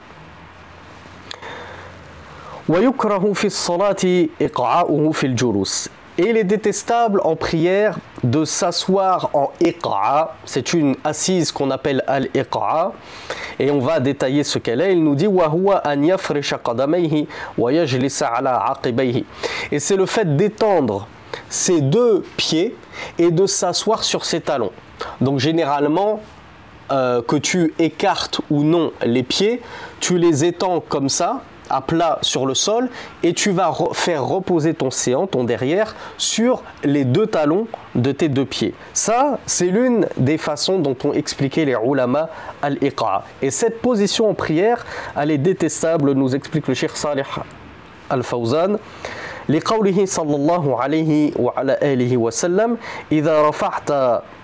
Et 6.19 6.31
il 6.31 6.35
est 6.35 6.43
détestable 6.43 7.21
en 7.23 7.37
prière 7.37 7.97
de 8.25 8.43
s'asseoir 8.43 9.29
en 9.31 9.53
iqa. 9.61 10.33
C'est 10.43 10.73
une 10.73 10.97
assise 11.05 11.53
qu'on 11.53 11.71
appelle 11.71 12.03
al-iqa. 12.07 12.91
Et 13.57 13.71
on 13.71 13.79
va 13.79 14.01
détailler 14.01 14.43
ce 14.43 14.59
qu'elle 14.59 14.81
est. 14.81 14.91
Il 14.91 15.01
nous 15.01 15.15
dit 15.15 15.27
Et 19.71 19.79
c'est 19.79 19.95
le 19.95 20.05
fait 20.05 20.35
d'étendre 20.35 21.07
ses 21.47 21.79
deux 21.79 22.25
pieds 22.35 22.75
et 23.17 23.31
de 23.31 23.45
s'asseoir 23.45 24.03
sur 24.03 24.25
ses 24.25 24.41
talons. 24.41 24.73
Donc 25.21 25.39
généralement, 25.39 26.19
euh, 26.91 27.21
que 27.21 27.37
tu 27.37 27.73
écartes 27.79 28.41
ou 28.49 28.63
non 28.63 28.91
les 29.05 29.23
pieds, 29.23 29.61
tu 30.01 30.17
les 30.17 30.43
étends 30.43 30.81
comme 30.81 31.07
ça 31.07 31.43
à 31.70 31.80
plat 31.80 32.18
sur 32.22 32.46
le 32.46 32.54
sol 32.54 32.88
et 33.22 33.32
tu 33.32 33.50
vas 33.50 33.72
faire 33.92 34.24
reposer 34.24 34.74
ton 34.74 34.90
séant, 34.90 35.26
ton 35.26 35.44
derrière, 35.44 35.94
sur 36.18 36.62
les 36.82 37.04
deux 37.04 37.26
talons 37.26 37.66
de 37.94 38.12
tes 38.12 38.28
deux 38.28 38.44
pieds. 38.44 38.74
Ça, 38.92 39.38
c'est 39.46 39.66
l'une 39.66 40.06
des 40.16 40.38
façons 40.38 40.78
dont 40.78 40.96
ont 41.04 41.12
expliqué 41.12 41.64
les 41.64 41.76
ulama 41.84 42.28
al-iqa. 42.62 43.24
Et 43.42 43.50
cette 43.50 43.80
position 43.80 44.28
en 44.30 44.34
prière, 44.34 44.84
elle 45.16 45.30
est 45.30 45.38
détestable, 45.38 46.12
nous 46.12 46.34
explique 46.34 46.68
le 46.68 46.74
Cheikh 46.74 46.96
Salih 46.96 47.24
al-Fawzan. 48.10 48.78
لقوله 49.48 50.06
صلى 50.06 50.36
الله 50.36 50.80
عليه 50.80 51.32
وعلى 51.36 51.78
آله 51.82 52.16
وسلم 52.16 52.76
إذا 53.12 53.48
رفعت 53.48 53.90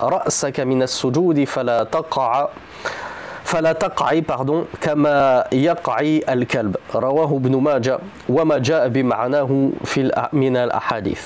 رأسك 0.00 0.60
من 0.60 0.82
السجود 0.82 1.44
فلا 1.44 1.84
تقع 1.84 2.48
فلا 3.54 3.72
تقعي 3.72 4.22
pardon 4.22 4.64
كما 4.80 5.44
يقعي 5.52 6.22
الكلب 6.28 6.76
رواه 6.94 7.36
ابن 7.36 7.56
ماجه 7.56 7.98
وما 8.28 8.58
جاء 8.58 8.88
بمعناه 8.88 9.70
في 9.84 10.28
من 10.32 10.56
الأحاديث 10.56 11.22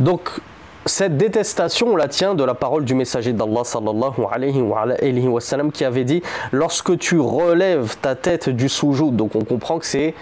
donc 0.00 0.40
cette 0.86 1.18
détestation, 1.18 1.88
on 1.88 1.96
la 1.96 2.08
tient 2.08 2.34
de 2.34 2.42
la 2.42 2.54
parole 2.54 2.86
du 2.86 2.94
messager 2.94 3.34
d'Allah 3.34 3.64
sallallahu 3.64 4.22
alayhi 4.32 5.28
wa, 5.28 5.40
sallam 5.40 5.72
qui 5.72 5.84
avait 5.84 6.04
dit 6.04 6.22
lorsque 6.52 6.96
tu 6.98 7.20
relèves 7.20 7.96
ta 8.00 8.14
tête 8.14 8.48
du 8.48 8.70
soujoud, 8.70 9.14
donc 9.14 9.36
on 9.36 9.44
comprend 9.44 9.78
que 9.78 9.84
c'est 9.84 10.14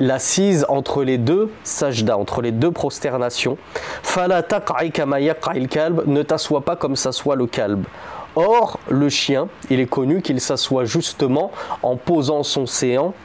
l'assise 0.00 0.66
entre 0.68 1.04
les 1.04 1.18
deux 1.18 1.52
sajda, 1.62 2.18
entre 2.18 2.42
les 2.42 2.50
deux 2.50 2.72
prosternations. 2.72 3.56
Ne 4.16 6.22
t'assois 6.22 6.62
pas 6.62 6.76
comme 6.76 6.96
s'assoit 6.96 7.36
le 7.36 7.46
kalb. 7.46 7.84
Or, 8.39 8.79
le 8.87 9.09
chien, 9.09 9.47
il 9.71 9.79
est 9.79 9.87
connu 9.87 10.21
qu'il 10.21 10.39
s'assoit 10.39 10.85
justement 10.85 11.51
en 11.81 11.95
posant 11.95 12.43
son 12.43 12.67
séant 12.67 13.15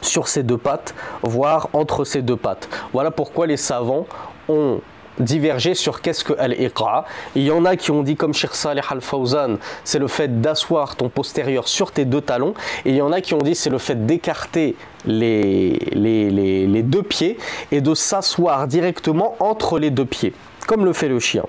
sur 0.00 0.26
ses 0.26 0.42
deux 0.42 0.56
pattes, 0.56 0.94
voire 1.22 1.68
entre 1.74 2.04
ses 2.04 2.22
deux 2.22 2.38
pattes. 2.38 2.66
Voilà 2.94 3.10
pourquoi 3.10 3.46
les 3.46 3.58
savants 3.58 4.06
ont 4.48 4.80
diverger 5.18 5.74
sur 5.74 6.00
qu'est-ce 6.00 6.24
que 6.24 6.32
Al-Iqa. 6.38 7.04
Il 7.34 7.42
y 7.42 7.50
en 7.50 7.66
a 7.66 7.76
qui 7.76 7.90
ont 7.90 8.02
dit, 8.02 8.16
comme 8.16 8.32
Sheikh 8.32 8.54
Saleh 8.54 8.80
Al-Fawzan, 8.88 9.58
c'est 9.84 9.98
le 9.98 10.08
fait 10.08 10.40
d'asseoir 10.40 10.96
ton 10.96 11.10
postérieur 11.10 11.68
sur 11.68 11.92
tes 11.92 12.06
deux 12.06 12.22
talons. 12.22 12.54
Et 12.86 12.90
il 12.90 12.96
y 12.96 13.02
en 13.02 13.12
a 13.12 13.20
qui 13.20 13.34
ont 13.34 13.42
dit, 13.42 13.54
c'est 13.54 13.68
le 13.68 13.76
fait 13.76 14.06
d'écarter 14.06 14.76
les, 15.04 16.82
deux 16.82 17.02
pieds 17.02 17.36
et 17.70 17.82
de 17.82 17.94
s'asseoir 17.94 18.66
directement 18.66 19.36
entre 19.40 19.78
les 19.78 19.90
deux 19.90 20.06
pieds, 20.06 20.32
comme 20.66 20.86
le 20.86 20.94
fait 20.94 21.08
le 21.08 21.20
chien. 21.20 21.44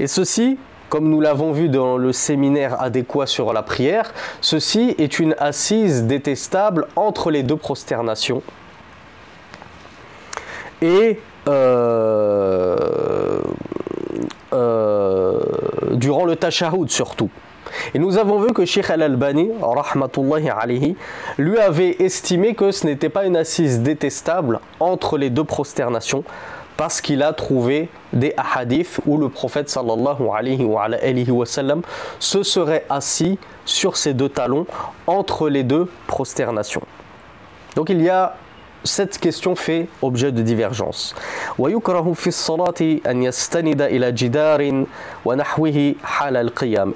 Et 0.00 0.06
ceci, 0.06 0.56
comme 0.92 1.08
nous 1.08 1.22
l'avons 1.22 1.52
vu 1.52 1.70
dans 1.70 1.96
le 1.96 2.12
séminaire 2.12 2.82
adéquat 2.82 3.24
sur 3.24 3.54
la 3.54 3.62
prière, 3.62 4.12
ceci 4.42 4.94
est 4.98 5.18
une 5.18 5.34
assise 5.38 6.02
détestable 6.02 6.86
entre 6.96 7.30
les 7.30 7.42
deux 7.42 7.56
prosternations. 7.56 8.42
Et 10.82 11.18
euh, 11.48 12.76
euh, 14.52 15.40
durant 15.92 16.26
le 16.26 16.36
tashahhud 16.36 16.90
surtout. 16.90 17.30
Et 17.94 17.98
nous 17.98 18.18
avons 18.18 18.38
vu 18.40 18.52
que 18.52 18.66
Sheikh 18.66 18.90
Al-Albani, 18.90 19.48
alayhi, 20.60 20.94
lui 21.38 21.58
avait 21.58 22.02
estimé 22.02 22.54
que 22.54 22.70
ce 22.70 22.84
n'était 22.84 23.08
pas 23.08 23.24
une 23.24 23.38
assise 23.38 23.80
détestable 23.80 24.60
entre 24.78 25.16
les 25.16 25.30
deux 25.30 25.44
prosternations 25.44 26.22
parce 26.76 27.00
qu'il 27.00 27.22
a 27.22 27.32
trouvé 27.32 27.88
des 28.12 28.34
hadiths 28.36 29.00
où 29.06 29.18
le 29.18 29.28
prophète 29.28 29.68
sallallahu 29.68 30.28
alayhi 30.34 30.64
wa, 30.64 30.84
alayhi 30.84 31.30
wa 31.30 31.46
sallam 31.46 31.82
se 32.18 32.42
serait 32.42 32.84
assis 32.88 33.38
sur 33.64 33.96
ses 33.96 34.14
deux 34.14 34.28
talons 34.28 34.66
entre 35.06 35.48
les 35.48 35.62
deux 35.62 35.88
prosternations. 36.06 36.82
Donc 37.76 37.88
il 37.90 38.02
y 38.02 38.08
a 38.08 38.36
cette 38.84 39.18
question 39.18 39.54
fait 39.54 39.88
objet 40.00 40.32
de 40.32 40.42
divergence. 40.42 41.14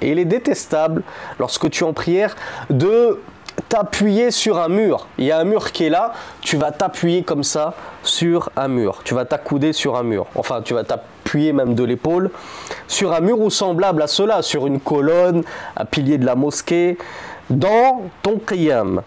Et 0.01 0.11
il 0.11 0.19
est 0.19 0.25
détestable, 0.25 1.03
lorsque 1.39 1.69
tu 1.69 1.83
es 1.83 1.87
en 1.87 1.93
prière, 1.93 2.35
de 2.69 3.21
t'appuyer 3.69 4.31
sur 4.31 4.59
un 4.59 4.69
mur. 4.69 5.07
Il 5.17 5.25
y 5.25 5.31
a 5.31 5.39
un 5.39 5.43
mur 5.43 5.71
qui 5.71 5.85
est 5.85 5.89
là, 5.89 6.13
tu 6.41 6.57
vas 6.57 6.71
t'appuyer 6.71 7.23
comme 7.23 7.43
ça 7.43 7.73
sur 8.03 8.49
un 8.55 8.67
mur. 8.67 9.01
Tu 9.03 9.13
vas 9.13 9.25
t'accouder 9.25 9.73
sur 9.73 9.97
un 9.97 10.03
mur. 10.03 10.27
Enfin, 10.35 10.61
tu 10.61 10.73
vas 10.73 10.83
t'appuyer 10.83 11.53
même 11.53 11.75
de 11.75 11.83
l'épaule 11.83 12.31
sur 12.87 13.13
un 13.13 13.19
mur 13.19 13.39
ou 13.39 13.49
semblable 13.49 14.01
à 14.01 14.07
cela, 14.07 14.41
sur 14.41 14.67
une 14.67 14.79
colonne, 14.79 15.43
un 15.75 15.85
pilier 15.85 16.17
de 16.17 16.25
la 16.25 16.35
mosquée, 16.35 16.97
dans 17.49 18.03
ton 18.21 18.39
qiyam. 18.39 19.01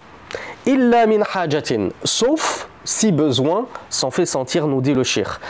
Illa 0.66 1.06
min 1.06 1.22
hajatin, 1.34 1.88
sauf 2.04 2.68
si 2.84 3.12
besoin, 3.12 3.66
s'en 3.88 4.10
fait 4.10 4.26
sentir, 4.26 4.66
nous 4.66 4.80
dit 4.80 4.94
le 4.94 5.04
shir. 5.04 5.40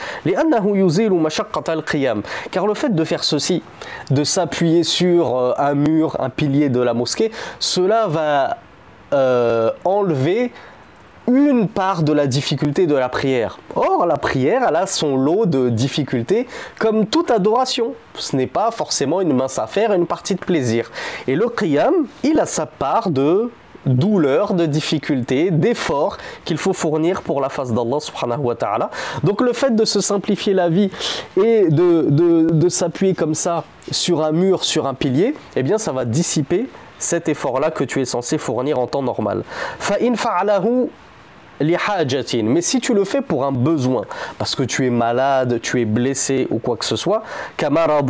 Car 2.50 2.66
le 2.66 2.74
fait 2.74 2.94
de 2.94 3.04
faire 3.04 3.24
ceci, 3.24 3.62
de 4.10 4.24
s'appuyer 4.24 4.82
sur 4.82 5.36
euh, 5.36 5.52
un 5.56 5.74
mur, 5.74 6.16
un 6.20 6.28
pilier 6.28 6.68
de 6.68 6.80
la 6.80 6.92
mosquée, 6.92 7.30
cela 7.58 8.08
va 8.08 8.58
euh, 9.12 9.70
enlever 9.84 10.52
une 11.28 11.68
part 11.68 12.02
de 12.02 12.12
la 12.12 12.26
difficulté 12.26 12.86
de 12.86 12.94
la 12.94 13.08
prière. 13.08 13.58
Or, 13.76 14.06
la 14.06 14.16
prière, 14.16 14.62
elle 14.68 14.76
a 14.76 14.86
son 14.86 15.16
lot 15.16 15.46
de 15.46 15.68
difficultés, 15.68 16.46
comme 16.78 17.06
toute 17.06 17.30
adoration. 17.30 17.94
Ce 18.14 18.34
n'est 18.34 18.46
pas 18.46 18.70
forcément 18.70 19.20
une 19.20 19.32
mince 19.32 19.58
affaire, 19.58 19.92
une 19.92 20.06
partie 20.06 20.34
de 20.34 20.40
plaisir. 20.40 20.90
Et 21.28 21.36
le 21.36 21.48
qiyam, 21.48 21.94
il 22.24 22.40
a 22.40 22.46
sa 22.46 22.66
part 22.66 23.10
de 23.10 23.50
douleur, 23.86 24.54
de 24.54 24.66
difficulté, 24.66 25.50
d'efforts 25.50 26.18
qu'il 26.44 26.58
faut 26.58 26.72
fournir 26.72 27.22
pour 27.22 27.40
la 27.40 27.48
face 27.48 27.72
d'Allah 27.72 28.00
subhanahu 28.00 28.40
wa 28.40 28.54
ta'ala. 28.54 28.90
Donc 29.24 29.40
le 29.40 29.52
fait 29.52 29.74
de 29.74 29.84
se 29.84 30.00
simplifier 30.00 30.52
la 30.52 30.68
vie 30.68 30.90
et 31.42 31.68
de, 31.68 32.06
de, 32.10 32.68
s'appuyer 32.68 33.14
comme 33.14 33.34
ça 33.34 33.64
sur 33.90 34.22
un 34.22 34.32
mur, 34.32 34.64
sur 34.64 34.86
un 34.86 34.94
pilier, 34.94 35.34
eh 35.56 35.62
bien 35.62 35.78
ça 35.78 35.92
va 35.92 36.04
dissiper 36.04 36.66
cet 37.00 37.28
effort-là 37.28 37.72
que 37.72 37.82
tu 37.82 38.00
es 38.00 38.04
censé 38.04 38.38
fournir 38.38 38.78
en 38.78 38.86
temps 38.86 39.02
normal. 39.02 39.42
Mais 41.60 42.62
si 42.62 42.80
tu 42.80 42.94
le 42.94 43.04
fais 43.04 43.20
pour 43.20 43.44
un 43.44 43.52
besoin, 43.52 44.04
parce 44.38 44.54
que 44.54 44.62
tu 44.62 44.86
es 44.86 44.90
malade, 44.90 45.60
tu 45.60 45.80
es 45.80 45.84
blessé 45.84 46.46
ou 46.50 46.58
quoi 46.58 46.76
que 46.76 46.84
ce 46.86 46.96
soit, 46.96 47.22
alors 47.62 48.02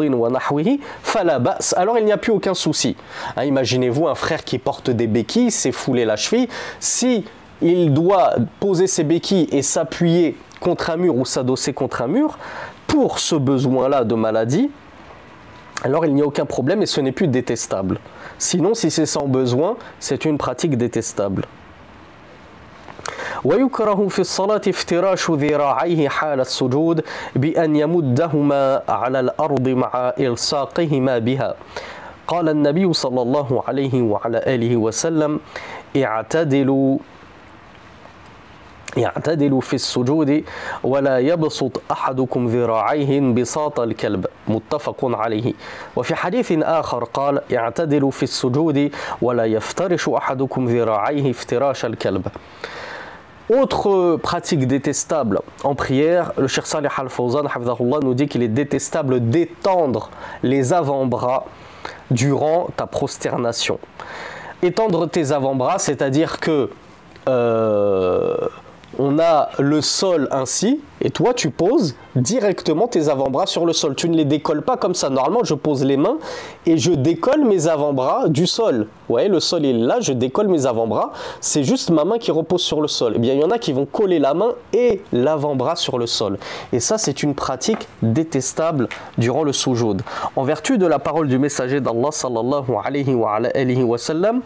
il 1.98 2.04
n'y 2.04 2.12
a 2.12 2.16
plus 2.16 2.32
aucun 2.32 2.54
souci. 2.54 2.96
Hein, 3.36 3.44
imaginez-vous 3.44 4.06
un 4.06 4.14
frère 4.14 4.44
qui 4.44 4.58
porte 4.58 4.90
des 4.90 5.08
béquilles, 5.08 5.50
s'est 5.50 5.72
foulé 5.72 6.04
la 6.04 6.14
cheville. 6.16 6.48
Si 6.78 7.24
il 7.60 7.92
doit 7.92 8.34
poser 8.60 8.86
ses 8.86 9.02
béquilles 9.02 9.48
et 9.50 9.62
s'appuyer 9.62 10.36
contre 10.60 10.90
un 10.90 10.96
mur 10.96 11.16
ou 11.16 11.24
s'adosser 11.24 11.72
contre 11.72 12.02
un 12.02 12.06
mur, 12.06 12.38
pour 12.86 13.18
ce 13.18 13.34
besoin-là 13.34 14.04
de 14.04 14.14
maladie, 14.14 14.70
alors 15.82 16.04
il 16.06 16.14
n'y 16.14 16.22
a 16.22 16.26
aucun 16.26 16.44
problème 16.44 16.82
et 16.82 16.86
ce 16.86 17.00
n'est 17.00 17.12
plus 17.12 17.28
détestable. 17.28 17.98
Sinon, 18.38 18.74
si 18.74 18.90
c'est 18.90 19.06
sans 19.06 19.26
besoin, 19.26 19.76
c'est 19.98 20.24
une 20.24 20.38
pratique 20.38 20.76
détestable. 20.76 21.44
ويكره 23.44 24.08
في 24.08 24.18
الصلاة 24.18 24.60
افتراش 24.68 25.30
ذراعيه 25.30 26.08
حال 26.08 26.40
السجود 26.40 27.04
بأن 27.36 27.76
يمدهما 27.76 28.82
على 28.88 29.20
الأرض 29.20 29.68
مع 29.68 30.12
إلصاقهما 30.18 31.18
بها 31.18 31.54
قال 32.26 32.48
النبي 32.48 32.92
صلى 32.92 33.22
الله 33.22 33.62
عليه 33.68 34.02
وعلى 34.02 34.38
آله 34.46 34.76
وسلم 34.76 35.40
اعتدلوا 35.96 36.98
يعتدل 38.97 39.61
في 39.61 39.73
السجود 39.73 40.43
ولا 40.83 41.19
يبسط 41.19 41.81
احدكم 41.91 42.47
ذراعيه 42.47 43.19
بساط 43.19 43.79
الكلب 43.79 44.25
متفق 44.47 44.99
عليه 45.03 45.53
وفي 45.95 46.15
حديث 46.15 46.51
اخر 46.51 47.03
قال 47.03 47.41
يعتدل 47.49 48.11
في 48.11 48.23
السجود 48.23 48.91
ولا 49.21 49.45
يفترش 49.45 50.09
احدكم 50.09 50.65
ذراعيه 50.65 51.31
افتراش 51.31 51.85
الكلب 51.85 52.27
Autre 53.47 54.17
pratique 54.23 54.65
détestable 54.65 55.39
en 55.63 55.75
prière, 55.75 56.33
le 56.35 56.47
Cheikh 56.47 56.65
Salih 56.65 56.87
Al-Fawzan 56.97 57.43
nous 58.01 58.15
dit 58.15 58.27
qu'il 58.27 58.41
est 58.41 58.47
détestable 58.47 59.29
d'étendre 59.29 60.09
les 60.41 60.73
avant-bras 60.73 61.45
durant 62.09 62.69
ta 62.75 62.87
prosternation. 62.87 63.77
Étendre 64.63 65.07
tes 65.07 65.31
avant-bras, 65.31 65.77
c'est-à-dire 65.77 66.39
que 66.39 66.71
euh, 67.29 68.35
on 68.98 69.18
a 69.18 69.50
le 69.58 69.80
sol 69.80 70.28
ainsi, 70.30 70.80
et 71.00 71.10
toi 71.10 71.32
tu 71.32 71.50
poses 71.50 71.94
directement 72.16 72.88
tes 72.88 73.08
avant-bras 73.08 73.46
sur 73.46 73.64
le 73.64 73.72
sol. 73.72 73.94
Tu 73.94 74.08
ne 74.08 74.16
les 74.16 74.24
décolles 74.24 74.62
pas 74.62 74.76
comme 74.76 74.94
ça. 74.94 75.10
Normalement, 75.10 75.44
je 75.44 75.54
pose 75.54 75.84
les 75.84 75.96
mains 75.96 76.18
et 76.66 76.76
je 76.76 76.92
décolle 76.92 77.44
mes 77.44 77.68
avant-bras 77.68 78.28
du 78.28 78.46
sol. 78.46 78.88
Ouais, 79.08 79.28
le 79.28 79.40
sol 79.40 79.64
est 79.64 79.72
là, 79.72 80.00
je 80.00 80.12
décolle 80.12 80.48
mes 80.48 80.66
avant-bras. 80.66 81.12
C'est 81.40 81.64
juste 81.64 81.90
ma 81.90 82.04
main 82.04 82.18
qui 82.18 82.30
repose 82.30 82.62
sur 82.62 82.80
le 82.80 82.88
sol. 82.88 83.14
Eh 83.16 83.18
bien, 83.18 83.34
il 83.34 83.40
y 83.40 83.44
en 83.44 83.50
a 83.50 83.58
qui 83.58 83.72
vont 83.72 83.86
coller 83.86 84.18
la 84.18 84.34
main 84.34 84.50
et 84.72 85.02
l'avant-bras 85.12 85.76
sur 85.76 85.98
le 85.98 86.06
sol. 86.06 86.38
Et 86.72 86.80
ça, 86.80 86.98
c'est 86.98 87.22
une 87.22 87.34
pratique 87.34 87.88
détestable 88.02 88.88
durant 89.18 89.44
le 89.44 89.52
soujoud. 89.52 90.02
En 90.36 90.42
vertu 90.42 90.78
de 90.78 90.86
la 90.86 90.98
parole 90.98 91.28
du 91.28 91.38
messager 91.38 91.80
d'Allah 91.80 92.10
sallallahu 92.10 92.72
alayhi 92.84 93.14
wa, 93.84 93.98
sallam, 93.98 94.40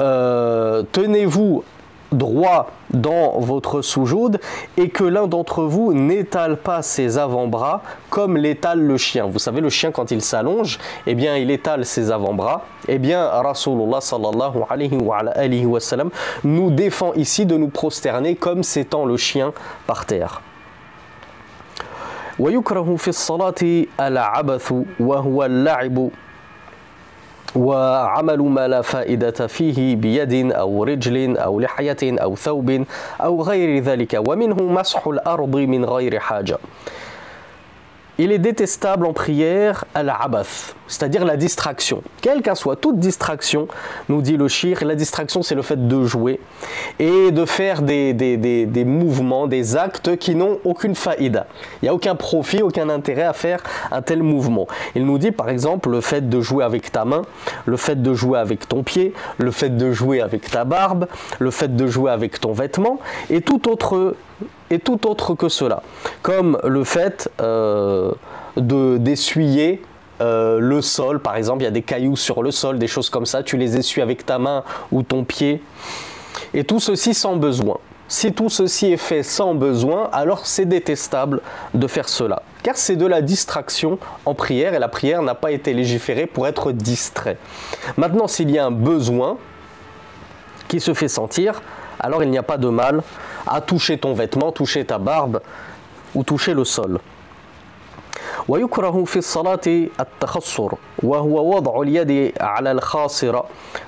euh, 0.00 0.82
tenez-vous 0.92 1.62
droit 2.11 2.71
dans 2.89 3.39
votre 3.39 3.81
soujoud 3.81 4.39
et 4.77 4.89
que 4.89 5.03
l'un 5.03 5.27
d'entre 5.27 5.63
vous 5.63 5.93
n'étale 5.93 6.57
pas 6.57 6.81
ses 6.81 7.17
avant-bras 7.17 7.81
comme 8.09 8.35
l'étale 8.37 8.81
le 8.81 8.97
chien. 8.97 9.25
Vous 9.27 9.39
savez, 9.39 9.61
le 9.61 9.69
chien 9.69 9.91
quand 9.91 10.11
il 10.11 10.21
s'allonge, 10.21 10.77
eh 11.07 11.15
bien 11.15 11.37
il 11.37 11.49
étale 11.51 11.85
ses 11.85 12.11
avant-bras. 12.11 12.65
Eh 12.87 12.97
bien, 12.97 13.25
Rasulullah 13.27 14.01
sallallahu 14.01 14.63
alayhi 14.69 14.97
wa, 14.97 15.19
alayhi 15.19 15.65
wa 15.65 15.79
sallam, 15.79 16.09
nous 16.43 16.69
défend 16.71 17.13
ici 17.13 17.45
de 17.45 17.55
nous 17.55 17.69
prosterner 17.69 18.35
comme 18.35 18.63
s'étant 18.63 19.05
le 19.05 19.17
chien 19.17 19.53
par 19.87 20.05
terre. 20.05 20.41
ويكره 22.39 22.95
في 22.95 23.07
الصلاة 23.07 23.85
العبث 23.99 24.73
وهو 24.99 25.45
اللعب 25.45 26.09
وعمل 27.56 28.38
ما 28.42 28.68
لا 28.68 28.82
فائدة 28.82 29.46
فيه 29.46 29.96
بيد 29.96 30.52
أو 30.52 30.84
رجل 30.84 31.36
أو 31.36 31.60
لحية 31.60 31.96
أو 32.02 32.36
ثوب 32.36 32.84
أو 33.20 33.42
غير 33.42 33.82
ذلك 33.82 34.22
ومنه 34.28 34.62
مسح 34.62 35.06
الأرض 35.06 35.56
من 35.56 35.84
غير 35.84 36.18
حاجة. 36.18 36.58
Il 38.18 38.32
est 38.32 38.38
détestable 38.38 39.04
en 39.04 39.12
prière 39.12 39.84
à 39.94 40.02
la 40.02 40.14
abath, 40.14 40.74
c'est-à-dire 40.86 41.26
la 41.26 41.36
distraction. 41.36 42.02
Quelle 42.22 42.42
qu'en 42.42 42.54
soit 42.54 42.76
toute 42.76 42.98
distraction, 42.98 43.68
nous 44.08 44.22
dit 44.22 44.38
le 44.38 44.48
shir, 44.48 44.82
la 44.84 44.94
distraction 44.94 45.42
c'est 45.42 45.54
le 45.54 45.60
fait 45.60 45.86
de 45.86 46.04
jouer 46.04 46.40
et 46.98 47.30
de 47.30 47.44
faire 47.44 47.82
des, 47.82 48.14
des, 48.14 48.38
des, 48.38 48.64
des 48.64 48.84
mouvements, 48.86 49.46
des 49.46 49.76
actes 49.76 50.16
qui 50.16 50.34
n'ont 50.34 50.60
aucune 50.64 50.94
faïda. 50.94 51.46
Il 51.82 51.84
n'y 51.84 51.88
a 51.90 51.94
aucun 51.94 52.14
profit, 52.14 52.62
aucun 52.62 52.88
intérêt 52.88 53.24
à 53.24 53.34
faire 53.34 53.62
un 53.90 54.00
tel 54.00 54.22
mouvement. 54.22 54.66
Il 54.94 55.04
nous 55.04 55.18
dit 55.18 55.30
par 55.30 55.50
exemple 55.50 55.90
le 55.90 56.00
fait 56.00 56.26
de 56.26 56.40
jouer 56.40 56.64
avec 56.64 56.90
ta 56.90 57.04
main, 57.04 57.20
le 57.66 57.76
fait 57.76 58.02
de 58.02 58.14
jouer 58.14 58.38
avec 58.38 58.66
ton 58.66 58.82
pied, 58.82 59.12
le 59.36 59.50
fait 59.50 59.76
de 59.76 59.92
jouer 59.92 60.22
avec 60.22 60.50
ta 60.50 60.64
barbe, 60.64 61.06
le 61.38 61.50
fait 61.50 61.76
de 61.76 61.86
jouer 61.86 62.10
avec 62.10 62.40
ton 62.40 62.52
vêtement 62.54 62.98
et 63.28 63.42
tout 63.42 63.68
autre 63.68 64.14
et 64.70 64.78
tout 64.78 65.08
autre 65.08 65.34
que 65.34 65.48
cela, 65.48 65.82
comme 66.22 66.58
le 66.64 66.84
fait 66.84 67.30
euh, 67.40 68.12
d'essuyer 68.56 69.82
euh, 70.20 70.58
le 70.60 70.80
sol, 70.80 71.20
par 71.20 71.36
exemple, 71.36 71.62
il 71.62 71.64
y 71.64 71.68
a 71.68 71.72
des 71.72 71.82
cailloux 71.82 72.16
sur 72.16 72.42
le 72.42 72.50
sol, 72.50 72.78
des 72.78 72.86
choses 72.86 73.10
comme 73.10 73.26
ça, 73.26 73.42
tu 73.42 73.56
les 73.56 73.76
essuies 73.76 74.02
avec 74.02 74.24
ta 74.24 74.38
main 74.38 74.64
ou 74.90 75.02
ton 75.02 75.24
pied, 75.24 75.62
et 76.54 76.64
tout 76.64 76.80
ceci 76.80 77.14
sans 77.14 77.36
besoin. 77.36 77.78
Si 78.08 78.32
tout 78.32 78.48
ceci 78.48 78.92
est 78.92 78.98
fait 78.98 79.24
sans 79.24 79.54
besoin, 79.54 80.08
alors 80.12 80.46
c'est 80.46 80.64
détestable 80.64 81.40
de 81.74 81.86
faire 81.88 82.08
cela. 82.08 82.42
Car 82.62 82.76
c'est 82.76 82.94
de 82.94 83.06
la 83.06 83.20
distraction 83.20 83.98
en 84.24 84.34
prière 84.34 84.74
et 84.74 84.78
la 84.78 84.88
prière 84.88 85.22
n'a 85.22 85.34
pas 85.34 85.50
été 85.50 85.74
légiférée 85.74 86.26
pour 86.26 86.46
être 86.46 86.70
distrait. 86.70 87.36
Maintenant, 87.96 88.28
s'il 88.28 88.50
y 88.50 88.58
a 88.58 88.66
un 88.66 88.70
besoin 88.70 89.38
qui 90.68 90.78
se 90.78 90.94
fait 90.94 91.08
sentir, 91.08 91.62
alors 92.00 92.22
il 92.22 92.30
n'y 92.30 92.38
a 92.38 92.42
pas 92.42 92.58
de 92.58 92.68
mal 92.68 93.02
à 93.46 93.60
toucher 93.60 93.98
ton 93.98 94.12
vêtement, 94.14 94.52
toucher 94.52 94.84
ta 94.84 94.98
barbe 94.98 95.40
ou 96.14 96.22
toucher 96.24 96.54
le 96.54 96.64
sol. 96.64 96.98
ويكره 98.48 99.04
في 99.04 99.16
الصلاة 99.16 99.60
التخصر 100.00 100.70
وهو 101.02 101.56
وضع 101.56 101.82
اليد 101.82 102.32
على 102.40 102.70
الخاصرة 102.72 103.44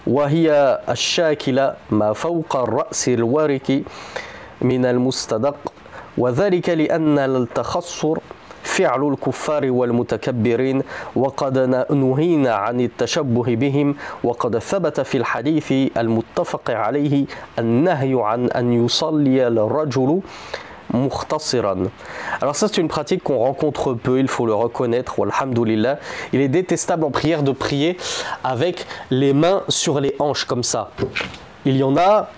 وهي 0.07 0.79
الشاكلة 0.89 1.75
ما 1.91 2.13
فوق 2.13 2.57
الرأس 2.57 3.09
الورك 3.09 3.83
من 4.61 4.85
المستدق 4.85 5.73
وذلك 6.19 6.69
لأن 6.69 7.19
التخصر 7.19 8.19
فعل 8.78 9.08
الكفار 9.08 9.72
والمتكبرين 9.72 10.82
وقد 11.16 11.58
نهينا 11.92 12.54
عن 12.54 12.82
التشبه 12.82 13.56
بهم 13.56 13.96
وقد 14.24 14.58
ثبت 14.58 15.02
في 15.02 15.18
الحديث 15.18 15.72
المتفق 15.98 16.72
عليه 16.72 17.26
النهي 17.60 18.22
عن 18.22 18.46
أن 18.52 18.86
يصلي 18.86 19.48
الرجل 19.48 20.22
Alors 22.42 22.56
ça 22.56 22.68
c'est 22.68 22.78
une 22.78 22.88
pratique 22.88 23.24
qu'on 23.24 23.40
rencontre 23.40 23.94
peu, 23.94 24.20
il 24.20 24.28
faut 24.28 24.46
le 24.46 24.54
reconnaître, 24.54 25.26
alhamdoulilah. 25.26 25.98
Il 26.34 26.42
est 26.42 26.50
détestable 26.50 27.06
en 27.06 27.10
prière 27.10 27.42
de 27.42 27.52
prier 27.52 27.98
avec 28.44 28.86
les 29.10 29.34
mains 29.34 29.64
sur 29.70 30.00
les 30.00 30.16
hanches 30.20 30.46
comme 30.46 30.62
ça. 30.64 30.92
Il 31.66 31.78
y 31.78 31.84
en 31.84 31.98
a 31.98 32.30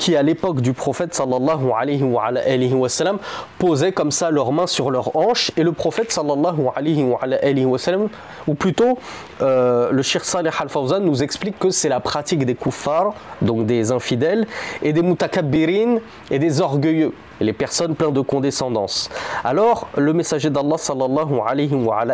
qui 0.00 0.16
à 0.16 0.22
l'époque 0.22 0.62
du 0.62 0.72
prophète 0.72 1.14
sallallahu 1.14 1.72
alayhi 1.78 2.02
wa, 2.02 2.88
sallam 2.88 3.18
posaient 3.58 3.92
comme 3.92 4.10
ça 4.10 4.30
leurs 4.30 4.50
mains 4.50 4.66
sur 4.66 4.90
leurs 4.90 5.14
hanches 5.14 5.52
et 5.58 5.62
le 5.62 5.72
prophète 5.72 6.10
sallallahu 6.10 6.62
alayhi 6.74 7.64
wa 7.66 7.78
sallam 7.78 8.08
ou 8.46 8.54
plutôt 8.54 8.98
euh, 9.42 9.90
le 9.92 10.02
Shir 10.02 10.24
Salih 10.24 10.50
al-Fawzan 10.58 11.00
nous 11.00 11.22
explique 11.22 11.58
que 11.58 11.68
c'est 11.68 11.90
la 11.90 12.00
pratique 12.00 12.46
des 12.46 12.54
kuffars 12.54 13.12
donc 13.42 13.66
des 13.66 13.92
infidèles 13.92 14.46
et 14.82 14.94
des 14.94 15.02
mutakabbirin 15.02 15.98
et 16.30 16.38
des 16.38 16.62
orgueilleux 16.62 17.12
les 17.40 17.52
personnes 17.52 17.94
pleines 17.94 18.12
de 18.12 18.20
condescendance. 18.20 19.08
Alors, 19.44 19.88
le 19.96 20.12
messager 20.12 20.50
d'Allah 20.50 20.76
sallallahu 20.78 21.40
alayhi 21.46 21.74
wa, 21.74 22.04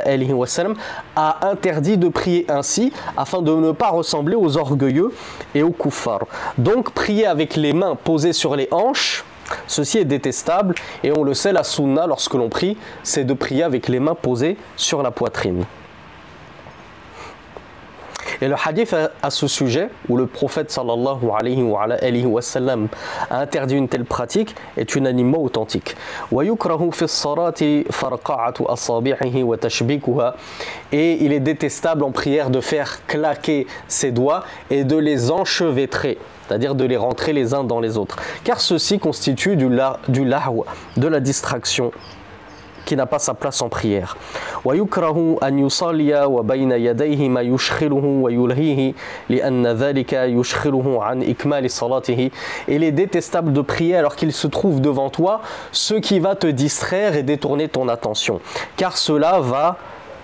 a 1.16 1.48
interdit 1.48 1.96
de 1.96 2.08
prier 2.08 2.46
ainsi 2.48 2.92
afin 3.16 3.42
de 3.42 3.52
ne 3.52 3.72
pas 3.72 3.90
ressembler 3.90 4.36
aux 4.36 4.56
orgueilleux 4.56 5.12
et 5.54 5.62
aux 5.62 5.70
kuffars. 5.70 6.26
Donc, 6.58 6.90
prier 6.90 7.26
avec 7.26 7.56
les 7.56 7.72
mains 7.72 7.96
posées 7.96 8.32
sur 8.32 8.56
les 8.56 8.68
hanches, 8.70 9.24
Ceci 9.68 9.98
est 9.98 10.04
détestable 10.04 10.74
et 11.04 11.16
on 11.16 11.22
le 11.22 11.32
sait, 11.32 11.52
la 11.52 11.62
sunna 11.62 12.08
lorsque 12.08 12.34
l'on 12.34 12.48
prie, 12.48 12.76
c'est 13.04 13.24
de 13.24 13.32
prier 13.32 13.62
avec 13.62 13.88
les 13.88 14.00
mains 14.00 14.16
posées 14.16 14.56
sur 14.76 15.04
la 15.04 15.12
poitrine. 15.12 15.64
Et 18.42 18.48
le 18.48 18.54
hadith 18.62 18.94
à 19.22 19.30
ce 19.30 19.46
sujet, 19.46 19.88
où 20.08 20.16
le 20.16 20.26
prophète 20.26 20.70
sallallahu 20.70 21.30
alayhi 21.38 21.62
wa, 21.62 22.42
sallam 22.42 22.88
a 23.30 23.40
interdit 23.40 23.76
une 23.76 23.88
telle 23.88 24.04
pratique, 24.04 24.54
est 24.76 24.94
unanimement 24.94 25.42
authentique. 25.42 25.96
Et 30.92 31.24
il 31.24 31.32
est 31.32 31.40
détestable 31.40 32.04
en 32.04 32.10
prière 32.10 32.50
de 32.50 32.60
faire 32.60 33.06
claquer 33.06 33.66
ses 33.88 34.10
doigts 34.10 34.44
et 34.70 34.84
de 34.84 34.96
les 34.96 35.30
enchevêtrer 35.30 36.18
c'est-à-dire 36.46 36.74
de 36.74 36.84
les 36.84 36.96
rentrer 36.96 37.32
les 37.32 37.54
uns 37.54 37.64
dans 37.64 37.80
les 37.80 37.96
autres. 37.98 38.16
Car 38.44 38.60
ceci 38.60 38.98
constitue 38.98 39.56
du, 39.56 39.68
du 40.08 40.24
de 40.26 41.08
la 41.08 41.20
distraction 41.20 41.90
qui 42.85 42.95
n'a 42.95 43.05
pas 43.05 43.19
sa 43.19 43.33
place 43.33 43.61
en 43.61 43.69
prière. 43.69 44.17
ويكره 44.65 45.37
أن 45.43 45.59
يصلي 45.59 46.25
وبين 46.25 46.71
يديه 46.71 47.29
ما 47.29 47.41
يشخله 47.41 48.05
ويلهيه 48.05 48.93
لأن 49.29 49.67
ذلك 49.67 50.13
يشخله 50.13 51.03
عن 51.03 51.23
إكمال 51.23 51.71
صلاته. 51.71 52.31
Il 52.67 52.83
est 52.83 52.91
détestable 52.91 53.53
de 53.53 53.61
prier 53.61 53.95
alors 53.95 54.15
qu'il 54.15 54.31
se 54.33 54.47
trouve 54.47 54.81
devant 54.81 55.09
toi 55.09 55.41
ce 55.71 55.93
qui 55.95 56.19
va 56.19 56.35
te 56.35 56.47
distraire 56.47 57.15
et 57.15 57.23
détourner 57.23 57.69
ton 57.69 57.87
attention. 57.87 58.39
Car 58.77 58.97
cela 58.97 59.39
va 59.39 59.77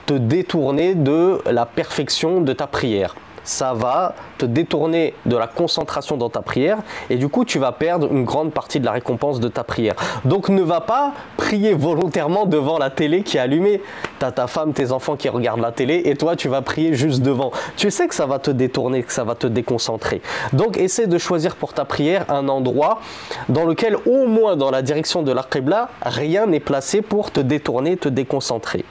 te 0.05 0.13
détourner 0.13 0.95
de 0.95 1.41
la 1.49 1.65
perfection 1.65 2.41
de 2.41 2.53
ta 2.53 2.67
prière 2.67 3.15
ça 3.44 3.74
va 3.74 4.14
te 4.38 4.46
détourner 4.46 5.14
de 5.26 5.36
la 5.36 5.46
concentration 5.46 6.16
dans 6.16 6.28
ta 6.28 6.42
prière 6.42 6.78
et 7.10 7.16
du 7.16 7.28
coup 7.28 7.44
tu 7.44 7.58
vas 7.58 7.72
perdre 7.72 8.10
une 8.10 8.24
grande 8.24 8.52
partie 8.52 8.80
de 8.80 8.84
la 8.84 8.92
récompense 8.92 9.40
de 9.40 9.48
ta 9.48 9.64
prière. 9.64 9.94
Donc 10.24 10.48
ne 10.48 10.62
va 10.62 10.80
pas 10.80 11.12
prier 11.36 11.74
volontairement 11.74 12.46
devant 12.46 12.78
la 12.78 12.90
télé 12.90 13.22
qui 13.22 13.36
est 13.36 13.40
allumée. 13.40 13.80
Tu 14.18 14.24
as 14.24 14.32
ta 14.32 14.46
femme, 14.46 14.72
tes 14.72 14.92
enfants 14.92 15.16
qui 15.16 15.28
regardent 15.28 15.60
la 15.60 15.72
télé 15.72 16.02
et 16.04 16.16
toi 16.16 16.36
tu 16.36 16.48
vas 16.48 16.62
prier 16.62 16.94
juste 16.94 17.22
devant. 17.22 17.52
Tu 17.76 17.90
sais 17.90 18.08
que 18.08 18.14
ça 18.14 18.26
va 18.26 18.38
te 18.38 18.50
détourner, 18.50 19.02
que 19.02 19.12
ça 19.12 19.24
va 19.24 19.34
te 19.34 19.46
déconcentrer. 19.46 20.22
Donc 20.52 20.76
essaie 20.76 21.06
de 21.06 21.18
choisir 21.18 21.56
pour 21.56 21.72
ta 21.72 21.84
prière 21.84 22.24
un 22.28 22.48
endroit 22.48 23.00
dans 23.48 23.64
lequel 23.64 23.96
au 24.06 24.26
moins 24.26 24.56
dans 24.56 24.70
la 24.70 24.82
direction 24.82 25.22
de 25.22 25.32
la 25.32 25.42
rien 26.02 26.46
n'est 26.46 26.60
placé 26.60 27.02
pour 27.02 27.30
te 27.30 27.40
détourner, 27.40 27.96
te 27.96 28.08
déconcentrer. 28.08 28.84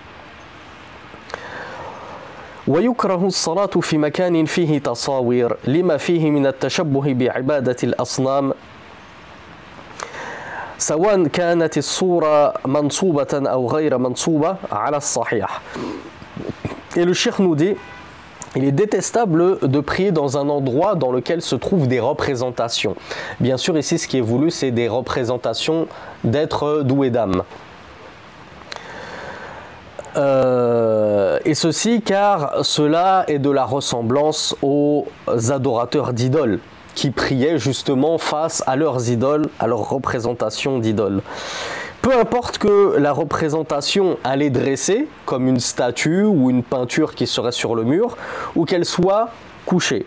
ويكره 2.70 3.26
الصلاة 3.26 3.66
في 3.66 3.98
مكان 3.98 4.44
فيه 4.44 4.78
تصاوير 4.78 5.56
لما 5.64 5.96
فيه 5.96 6.30
من 6.30 6.46
التشبه 6.46 7.12
بعبادة 7.12 7.76
الأصنام 7.82 8.52
سواء 10.78 11.26
كانت 11.26 11.78
الصورة 11.78 12.54
منصوبة 12.66 13.26
أو 13.32 13.70
غير 13.70 13.98
منصوبة 13.98 14.56
على 14.72 14.96
الصحيح 14.96 15.60
Et 16.96 17.04
le 17.04 17.12
cheikh 17.12 17.38
nous 17.40 17.54
dit 17.54 17.76
il 18.56 18.64
est 18.64 18.72
détestable 18.72 19.58
de 19.60 19.80
prier 19.80 20.12
dans 20.12 20.38
un 20.38 20.48
endroit 20.48 20.94
dans 20.94 21.12
lequel 21.12 21.42
se 21.42 21.54
trouvent 21.56 21.86
des 21.86 22.00
représentations. 22.00 22.96
Bien 23.38 23.58
sûr, 23.58 23.76
ici, 23.76 23.98
ce 23.98 24.08
qui 24.08 24.16
est 24.16 24.22
voulu, 24.22 24.50
c'est 24.50 24.70
des 24.70 24.88
représentations 24.88 25.88
d'êtres 26.24 26.80
doués 26.82 27.10
d'âme. 27.10 27.42
Euh, 30.17 31.39
et 31.45 31.53
ceci 31.53 32.01
car 32.01 32.65
cela 32.65 33.23
est 33.27 33.39
de 33.39 33.49
la 33.49 33.63
ressemblance 33.63 34.55
aux 34.61 35.07
adorateurs 35.49 36.13
d'idoles 36.13 36.59
qui 36.95 37.11
priaient 37.11 37.57
justement 37.57 38.17
face 38.17 38.63
à 38.67 38.75
leurs 38.75 39.09
idoles, 39.09 39.47
à 39.59 39.67
leurs 39.67 39.89
représentations 39.89 40.79
d'idoles. 40.79 41.21
Peu 42.01 42.17
importe 42.17 42.57
que 42.57 42.97
la 42.97 43.13
représentation 43.13 44.17
allait 44.23 44.49
dresser, 44.49 45.07
comme 45.25 45.47
une 45.47 45.59
statue 45.59 46.23
ou 46.23 46.49
une 46.49 46.63
peinture 46.63 47.13
qui 47.13 47.27
serait 47.27 47.51
sur 47.51 47.75
le 47.75 47.83
mur, 47.83 48.17
ou 48.55 48.65
qu'elle 48.65 48.85
soit 48.85 49.29
couchée. 49.65 50.05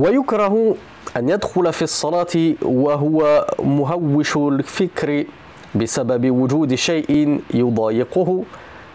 ويكره 0.00 0.74
أن 1.16 1.28
يدخل 1.28 1.72
في 1.72 1.82
الصلاة 1.82 2.54
وهو 2.62 3.46
مهوش 3.58 4.36
الفكر 4.36 5.24
بسبب 5.74 6.30
وجود 6.30 6.74
شيء 6.74 7.40
يضايقه 7.54 8.44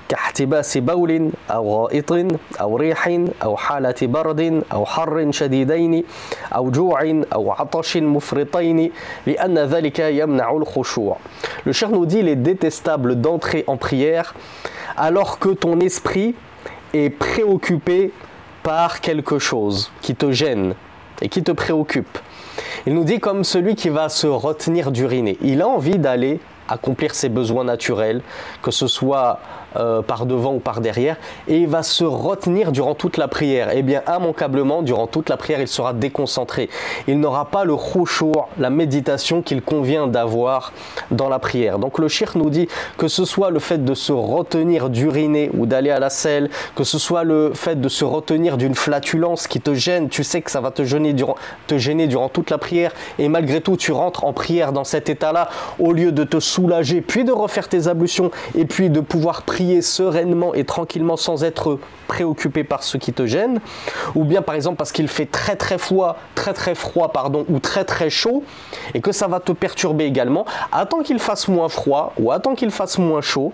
كاحتباس 0.09 0.77
بول 0.77 1.31
أو 1.49 1.75
غائط 1.75 2.11
أو 2.61 2.77
ريح 2.77 3.19
أو 3.43 3.57
حالة 3.57 3.95
برد 4.01 4.63
أو 4.73 4.85
حر 4.85 5.31
شديدين 5.31 6.03
أو 6.55 6.71
جوع 6.71 7.23
أو 7.33 7.51
عطش 7.51 7.97
مفرطين 7.97 8.91
لأن 9.27 9.57
ذلك 9.57 9.99
يمنع 9.99 10.51
الخشوع. 10.57 11.17
Le 11.65 11.71
cher 11.71 11.89
nous 11.89 12.05
dit 12.05 12.19
il 12.19 12.29
est 12.29 13.15
d'entrer 13.15 13.63
en 13.67 13.77
prière 13.77 14.33
alors 14.97 15.39
que 15.39 15.49
ton 15.49 15.79
esprit 15.79 16.35
est 16.93 17.09
préoccupé 17.09 18.11
par 18.63 19.01
quelque 19.01 19.37
chose 19.37 19.91
qui 20.01 20.15
te 20.15 20.31
gêne 20.31 20.73
et 21.21 21.30
qui 21.30 21.43
te 21.43 21.51
préoccupe. 21.51 22.17
Il 22.86 22.93
nous 22.93 23.04
dit 23.04 23.19
comme 23.19 23.43
celui 23.43 23.75
qui 23.75 23.89
va 23.89 24.10
se 24.10 24.28
retenir 24.28 24.91
d'uriner. 24.91 25.38
Il 25.41 25.62
a 25.62 25.67
envie 25.67 25.97
d'aller 25.97 26.39
accomplir 26.67 27.13
ses 27.15 27.30
besoins 27.30 27.63
naturels, 27.63 28.21
que 28.62 28.71
ce 28.71 28.88
soit 28.88 29.39
euh, 29.77 30.01
par 30.01 30.25
devant 30.25 30.55
ou 30.55 30.59
par 30.59 30.81
derrière, 30.81 31.17
et 31.47 31.57
il 31.57 31.67
va 31.67 31.83
se 31.83 32.03
retenir 32.03 32.71
durant 32.71 32.95
toute 32.95 33.17
la 33.17 33.27
prière. 33.27 33.71
Et 33.71 33.79
eh 33.79 33.81
bien, 33.81 34.01
immanquablement, 34.07 34.81
durant 34.81 35.07
toute 35.07 35.29
la 35.29 35.38
prière, 35.38 35.61
il 35.61 35.67
sera 35.67 35.93
déconcentré. 35.93 36.69
Il 37.07 37.19
n'aura 37.19 37.45
pas 37.45 37.65
le 37.65 37.75
khushu', 37.75 38.25
la 38.59 38.69
méditation 38.69 39.41
qu'il 39.41 39.61
convient 39.61 40.07
d'avoir 40.07 40.73
dans 41.11 41.29
la 41.29 41.39
prière. 41.39 41.79
Donc 41.79 41.99
le 41.99 42.07
shir 42.07 42.31
nous 42.35 42.49
dit 42.49 42.67
que 42.97 43.07
ce 43.07 43.25
soit 43.25 43.49
le 43.49 43.59
fait 43.59 43.83
de 43.83 43.93
se 43.93 44.11
retenir 44.11 44.89
d'uriner 44.89 45.49
ou 45.57 45.65
d'aller 45.65 45.89
à 45.89 45.99
la 45.99 46.09
selle, 46.09 46.49
que 46.75 46.83
ce 46.83 46.97
soit 46.97 47.23
le 47.23 47.51
fait 47.53 47.79
de 47.79 47.89
se 47.89 48.05
retenir 48.05 48.57
d'une 48.57 48.75
flatulence 48.75 49.47
qui 49.47 49.59
te 49.59 49.73
gêne, 49.73 50.09
tu 50.09 50.23
sais 50.23 50.41
que 50.41 50.51
ça 50.51 50.61
va 50.61 50.71
te 50.71 50.83
gêner 50.83 51.13
durant, 51.13 51.35
te 51.67 51.77
gêner 51.77 52.07
durant 52.07 52.29
toute 52.29 52.49
la 52.49 52.57
prière, 52.57 52.91
et 53.19 53.27
malgré 53.27 53.61
tout, 53.61 53.77
tu 53.77 53.91
rentres 53.91 54.23
en 54.23 54.33
prière 54.33 54.71
dans 54.71 54.83
cet 54.83 55.09
état-là, 55.09 55.49
au 55.79 55.91
lieu 55.91 56.11
de 56.11 56.23
te 56.23 56.39
soulager, 56.39 57.01
puis 57.01 57.23
de 57.23 57.31
refaire 57.31 57.67
tes 57.67 57.88
ablutions, 57.88 58.31
et 58.55 58.65
puis 58.65 58.89
de 58.89 58.99
pouvoir 58.99 59.43
prier 59.43 59.64
sereinement 59.82 60.54
et 60.54 60.63
tranquillement 60.63 61.17
sans 61.17 61.43
être 61.43 61.80
préoccupé 62.08 62.63
par 62.63 62.84
ce 62.84 62.97
qui 62.97 63.13
te 63.13 63.25
gêne, 63.25 63.60
ou 64.15 64.23
bien 64.23 64.41
par 64.41 64.56
exemple 64.56 64.78
parce 64.78 64.91
qu'il 64.91 65.08
fait 65.08 65.25
très 65.25 65.56
très 65.56 65.78
froid, 65.78 66.17
très 66.36 66.54
très 66.54 66.75
froid 66.75 67.12
pardon, 67.12 67.45
ou 67.49 67.60
très 67.60 67.84
très 67.84 68.10
chaud, 68.10 68.43
et 68.93 69.01
que 69.01 69.12
ça 69.12 69.28
va 69.28 69.39
te 69.39 69.51
perturber 69.51 70.06
également, 70.06 70.45
attends 70.71 71.01
qu'il 71.01 71.19
fasse 71.19 71.47
moins 71.47 71.69
froid 71.69 72.13
ou 72.19 72.32
attends 72.32 72.56
qu'il 72.56 72.71
fasse 72.71 72.97
moins 72.97 73.21
chaud, 73.21 73.54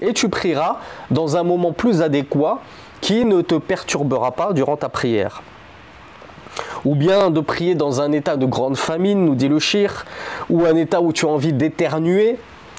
et 0.00 0.12
tu 0.12 0.28
prieras 0.28 0.78
dans 1.10 1.36
un 1.36 1.42
moment 1.42 1.72
plus 1.72 2.02
adéquat 2.02 2.60
qui 3.00 3.24
ne 3.24 3.40
te 3.40 3.54
perturbera 3.54 4.32
pas 4.32 4.52
durant 4.52 4.76
ta 4.76 4.88
prière. 4.88 5.42
Ou 6.84 6.94
bien 6.94 7.30
de 7.30 7.40
prier 7.40 7.74
dans 7.74 8.00
un 8.00 8.12
état 8.12 8.36
de 8.36 8.46
grande 8.46 8.76
famine, 8.76 9.24
nous 9.24 9.34
dit 9.34 9.48
le 9.48 9.58
shir, 9.58 10.04
ou 10.48 10.64
un 10.64 10.76
état 10.76 11.00
où 11.00 11.12
tu 11.12 11.26
as 11.26 11.28
envie 11.28 11.52
d'éternuer, 11.52 12.38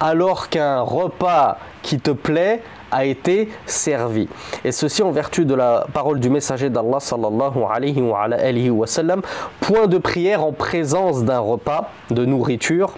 alors 0.00 0.48
qu'un 0.48 0.80
repas 0.80 1.58
qui 1.82 1.98
te 1.98 2.10
plaît 2.10 2.62
a 2.90 3.04
été 3.04 3.48
servi. 3.66 4.28
Et 4.64 4.70
ceci 4.70 5.02
en 5.02 5.10
vertu 5.10 5.44
de 5.44 5.54
la 5.54 5.86
parole 5.92 6.20
du 6.20 6.30
messager 6.30 6.70
d'Allah 6.70 6.98
point 9.60 9.86
de 9.86 9.98
prière 9.98 10.44
en 10.44 10.52
présence 10.52 11.24
d'un 11.24 11.40
repas 11.40 11.90
de 12.10 12.24
nourriture 12.24 12.94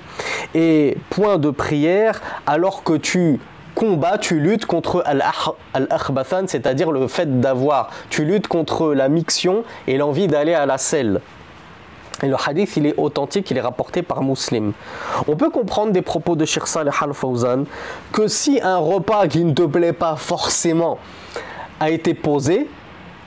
et 0.54 0.98
point 1.10 1.38
de 1.38 1.50
prière 1.50 2.20
alors 2.46 2.82
que 2.82 2.92
tu 2.92 3.40
combats, 3.74 4.18
tu 4.18 4.40
luttes 4.40 4.66
contre 4.66 5.04
al-akhbathan, 5.74 6.46
c'est-à-dire 6.46 6.90
le 6.90 7.08
fait 7.08 7.40
d'avoir, 7.40 7.90
tu 8.10 8.24
luttes 8.24 8.48
contre 8.48 8.94
la 8.94 9.08
miction 9.08 9.64
et 9.86 9.98
l'envie 9.98 10.28
d'aller 10.28 10.54
à 10.54 10.66
la 10.66 10.78
selle. 10.78 11.20
Et 12.22 12.28
le 12.28 12.36
hadith, 12.36 12.76
il 12.76 12.86
est 12.86 12.94
authentique, 12.96 13.50
il 13.50 13.58
est 13.58 13.62
rapporté 13.62 14.02
par 14.02 14.22
Muslim. 14.22 14.72
On 15.28 15.36
peut 15.36 15.50
comprendre 15.50 15.92
des 15.92 16.02
propos 16.02 16.34
de 16.34 16.44
Sheikh 16.44 16.66
Saleh 16.66 16.90
al-Fawzan 17.00 17.64
que 18.12 18.26
si 18.26 18.60
un 18.62 18.78
repas 18.78 19.26
qui 19.28 19.44
ne 19.44 19.52
te 19.52 19.62
plaît 19.62 19.92
pas 19.92 20.16
forcément 20.16 20.98
a 21.78 21.90
été 21.90 22.14
posé, 22.14 22.68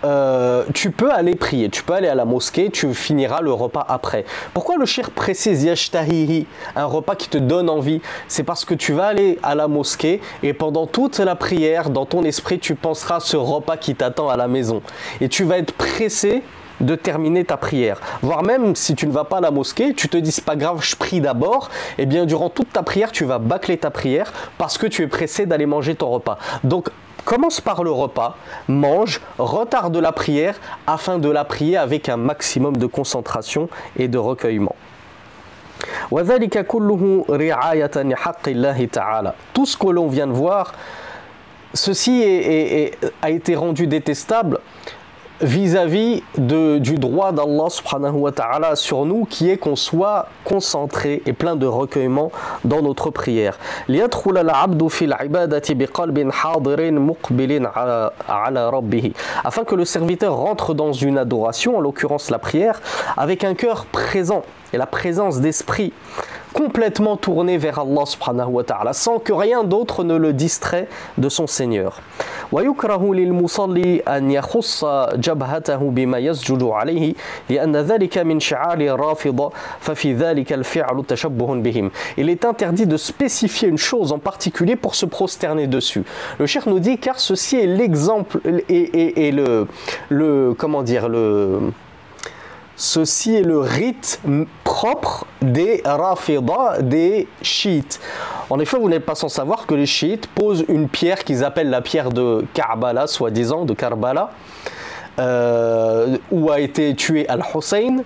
euh, 0.06 0.64
tu 0.74 0.92
peux 0.92 1.12
aller 1.12 1.36
prier, 1.36 1.70
tu 1.70 1.84
peux 1.84 1.94
aller 1.94 2.08
à 2.08 2.16
la 2.16 2.24
mosquée, 2.24 2.70
tu 2.70 2.94
finiras 2.94 3.42
le 3.42 3.52
repas 3.52 3.86
après. 3.88 4.26
Pourquoi 4.54 4.78
le 4.78 4.86
shir 4.86 5.12
précise 5.12 5.64
yashtahihi, 5.64 6.48
un 6.76 6.86
repas 6.86 7.16
qui 7.16 7.28
te 7.28 7.38
donne 7.38 7.70
envie? 7.70 8.02
C'est 8.28 8.44
parce 8.44 8.64
que 8.64 8.74
tu 8.74 8.94
vas 8.94 9.08
aller 9.08 9.38
à 9.44 9.56
la 9.56 9.68
mosquée 9.68 10.22
et 10.42 10.54
pendant 10.54 10.88
toute 10.88 11.20
la 11.20 11.36
prière, 11.36 11.90
dans 11.90 12.06
ton 12.06 12.24
esprit, 12.24 12.60
tu 12.60 12.76
penseras 12.76 13.20
ce 13.20 13.36
repas 13.36 13.76
qui 13.76 13.94
t'attend 13.94 14.30
à 14.30 14.38
la 14.38 14.48
maison. 14.48 14.82
Et 15.20 15.28
tu 15.28 15.44
vas 15.44 15.58
être 15.58 15.74
pressé 15.74 16.44
de 16.82 16.96
terminer 16.96 17.46
ta 17.46 17.58
prière. 17.58 18.00
Voire 18.22 18.44
même 18.44 18.76
si 18.76 18.96
tu 18.96 19.08
ne 19.08 19.12
vas 19.12 19.24
pas 19.24 19.38
à 19.38 19.42
la 19.42 19.52
mosquée, 19.52 19.94
tu 19.94 20.10
te 20.10 20.18
dis 20.18 20.32
c'est 20.32 20.46
pas 20.46 20.56
grave, 20.56 20.80
je 20.82 20.96
prie 20.96 21.22
d'abord, 21.22 21.70
et 21.98 22.04
eh 22.04 22.06
bien 22.06 22.26
durant 22.26 22.50
toute 22.50 22.72
ta 22.72 22.84
prière, 22.84 23.12
tu 23.12 23.26
vas 23.26 23.40
bâcler 23.40 23.78
ta 23.78 23.92
prière 23.92 24.32
parce 24.58 24.78
que 24.78 24.88
tu 24.88 25.04
es 25.04 25.08
pressé 25.08 25.46
d'aller 25.46 25.66
manger 25.66 25.96
ton 25.96 26.10
repas. 26.10 26.38
Donc 26.64 26.90
commence 27.26 27.62
par 27.62 27.84
le 27.84 27.92
repas, 27.92 28.38
mange, 28.68 29.22
retarde 29.38 29.96
la 29.98 30.12
prière 30.12 30.56
afin 30.88 31.20
de 31.20 31.30
la 31.30 31.44
prier 31.44 31.78
avec 31.78 32.10
un 32.10 32.18
maximum 32.18 32.78
de 32.78 32.86
concentration 32.86 33.70
et 33.98 34.08
de 34.08 34.18
recueillement. 34.18 34.76
Tout 39.54 39.66
ce 39.66 39.78
que 39.78 39.88
l'on 39.88 40.08
vient 40.08 40.28
de 40.28 40.34
voir, 40.34 40.74
ceci 41.74 42.92
a 43.22 43.30
été 43.30 43.56
rendu 43.56 43.88
détestable 43.88 44.60
vis-à-vis 45.42 46.24
du 46.38 46.96
droit 46.96 47.32
d'Allah 47.32 47.70
subhanahu 47.70 48.18
wa 48.18 48.32
ta'ala 48.32 48.76
sur 48.76 49.06
nous 49.06 49.26
qui 49.26 49.50
est 49.50 49.58
qu'on 49.58 49.76
soit 49.76 50.28
concentré 50.44 51.22
et 51.26 51.34
plein 51.34 51.56
de 51.56 51.66
recueillement 51.66 52.32
dans 52.66 52.82
notre 52.82 53.10
prière. 53.10 53.58
Afin 59.44 59.64
que 59.64 59.76
le 59.76 59.86
serviteur 59.86 60.36
rentre 60.36 60.74
dans 60.74 60.94
une 60.94 61.18
adoration, 61.18 61.78
en 61.78 61.80
l'occurrence 61.80 62.30
la 62.30 62.40
prière, 62.40 62.82
avec 63.18 63.44
un 63.44 63.54
cœur 63.54 63.86
présent 63.86 64.44
et 64.74 64.78
la 64.78 64.86
présence 64.86 65.40
d'esprit 65.40 65.94
complètement 66.59 67.17
tourné 67.17 67.59
vers 67.59 67.79
Allah 67.79 68.07
subhanahu 68.07 68.49
wa 68.49 68.65
ta'ala 68.65 68.93
sans 68.93 69.19
que 69.19 69.33
rien 69.33 69.65
d'autre 69.65 70.05
ne 70.05 70.17
le 70.17 70.33
distrait 70.33 70.89
de 71.19 71.29
son 71.29 71.47
Seigneur. 71.47 72.01
ويكره 72.53 73.15
للمصلي 73.15 74.01
أن 74.01 74.31
يخص 74.31 74.85
جبهته 75.17 75.77
بما 75.77 76.19
يسجد 76.19 76.63
عليه 76.63 77.15
لأن 77.51 77.77
ذلك 77.77 78.19
من 78.19 78.41
شعار 78.41 78.81
الرافضة 78.81 79.53
ففي 79.81 80.15
ذلك 80.15 80.53
الفعل 80.53 81.05
تشبه 81.09 81.55
بهم. 81.55 81.91
Il 82.17 82.29
est 82.29 82.45
interdit 82.45 82.87
de 82.87 82.97
spécifier 82.97 83.69
une 83.69 83.79
chose 83.79 84.13
en 84.13 84.19
particulier 84.19 84.77
pour 84.77 84.95
se 84.95 85.07
prosterner 85.07 85.67
dessus. 85.67 86.05
Le 86.39 86.47
cheikh 86.47 86.67
nous 86.67 86.79
dit 86.79 86.99
car 86.99 87.19
ceci 87.19 87.57
est 87.57 87.67
l'exemple 87.67 88.39
et, 88.69 88.75
et, 88.75 89.27
et 89.27 89.33
le, 89.33 89.67
le 90.09 90.55
comment 90.57 90.83
dire 90.83 91.09
le 91.09 91.73
Ceci 92.82 93.36
est 93.36 93.44
le 93.44 93.60
rite 93.60 94.22
propre 94.64 95.26
des 95.42 95.82
Rafida, 95.84 96.78
des 96.80 97.28
chiites. 97.42 98.00
En 98.50 98.58
effet, 98.58 98.78
vous 98.80 98.88
n'êtes 98.88 99.06
pas 99.06 99.16
sans 99.16 99.28
savoir 99.28 99.66
que 99.66 99.76
les 99.76 99.86
chiites 99.86 100.28
posent 100.28 100.64
une 100.70 100.88
pierre 100.88 101.26
qu'ils 101.26 101.44
appellent 101.44 101.70
la 101.70 101.82
pierre 101.82 102.10
de 102.10 102.46
Karbala, 102.54 103.08
soi-disant, 103.08 103.66
de 103.66 103.74
Karbala, 103.74 104.32
euh, 105.20 106.16
où 106.32 106.50
a 106.52 106.62
été 106.62 106.96
tué 106.96 107.28
Al-Hussein, 107.28 107.98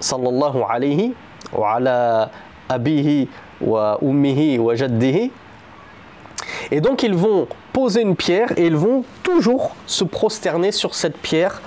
sallallahu 0.00 0.58
alayhi, 0.68 1.14
wa 1.52 1.74
ala 1.74 2.30
abihi 2.68 3.28
wa 3.60 3.96
ummihi 4.02 4.58
wa 4.58 4.74
jaddihi. 4.74 5.30
Et 6.72 6.80
donc 6.80 7.04
ils 7.04 7.14
vont 7.14 7.46
poser 7.72 8.02
une 8.02 8.16
pierre 8.16 8.50
et 8.56 8.66
ils 8.66 8.76
vont 8.76 9.04
toujours 9.22 9.76
se 9.86 10.02
prosterner 10.02 10.72
sur 10.72 10.96
cette 10.96 11.16
pierre, 11.16 11.62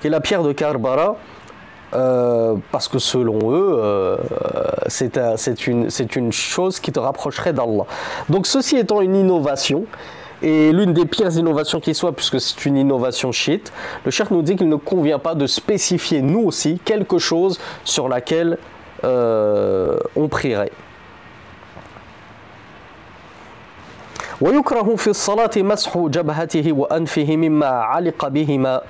qui 0.00 0.06
est 0.06 0.10
la 0.10 0.20
pierre 0.20 0.42
de 0.42 0.52
Karbala, 0.52 1.16
euh, 1.93 2.55
parce 2.71 2.87
que 2.87 2.97
selon 2.97 3.51
eux, 3.51 3.75
euh, 3.77 4.17
c'est 4.87 5.67
une, 5.67 5.89
une, 6.15 6.31
chose 6.31 6.79
qui 6.79 6.91
te 6.91 6.99
rapprocherait 6.99 7.53
d'Allah. 7.53 7.85
Donc 8.29 8.47
ceci 8.47 8.77
étant 8.77 9.01
une 9.01 9.15
innovation, 9.15 9.85
et 10.41 10.71
l'une 10.71 10.93
des 10.93 11.05
pires 11.05 11.31
innovations 11.37 11.79
qui 11.79 11.93
soit, 11.93 12.11
puisque 12.11 12.41
c'est 12.41 12.65
une 12.65 12.77
innovation 12.77 13.31
shit, 13.31 13.71
le 14.05 14.11
chef 14.11 14.31
nous 14.31 14.41
dit 14.41 14.55
qu'il 14.55 14.69
ne 14.69 14.75
convient 14.75 15.19
pas 15.19 15.35
de 15.35 15.45
spécifier 15.45 16.21
nous 16.21 16.41
aussi 16.41 16.79
quelque 16.83 17.19
chose 17.19 17.59
sur 17.83 18.09
laquelle 18.09 18.57
euh, 19.03 19.97
on 20.15 20.27
prierait. 20.27 20.71
ويكره 24.41 24.95
في 24.95 25.07
الصلاة 25.07 25.51
مسح 25.57 25.97
جبهته 25.97 26.71
وأنفه 26.71 27.37
مما 27.37 27.67
علق 27.67 28.27
بهما 28.27 28.81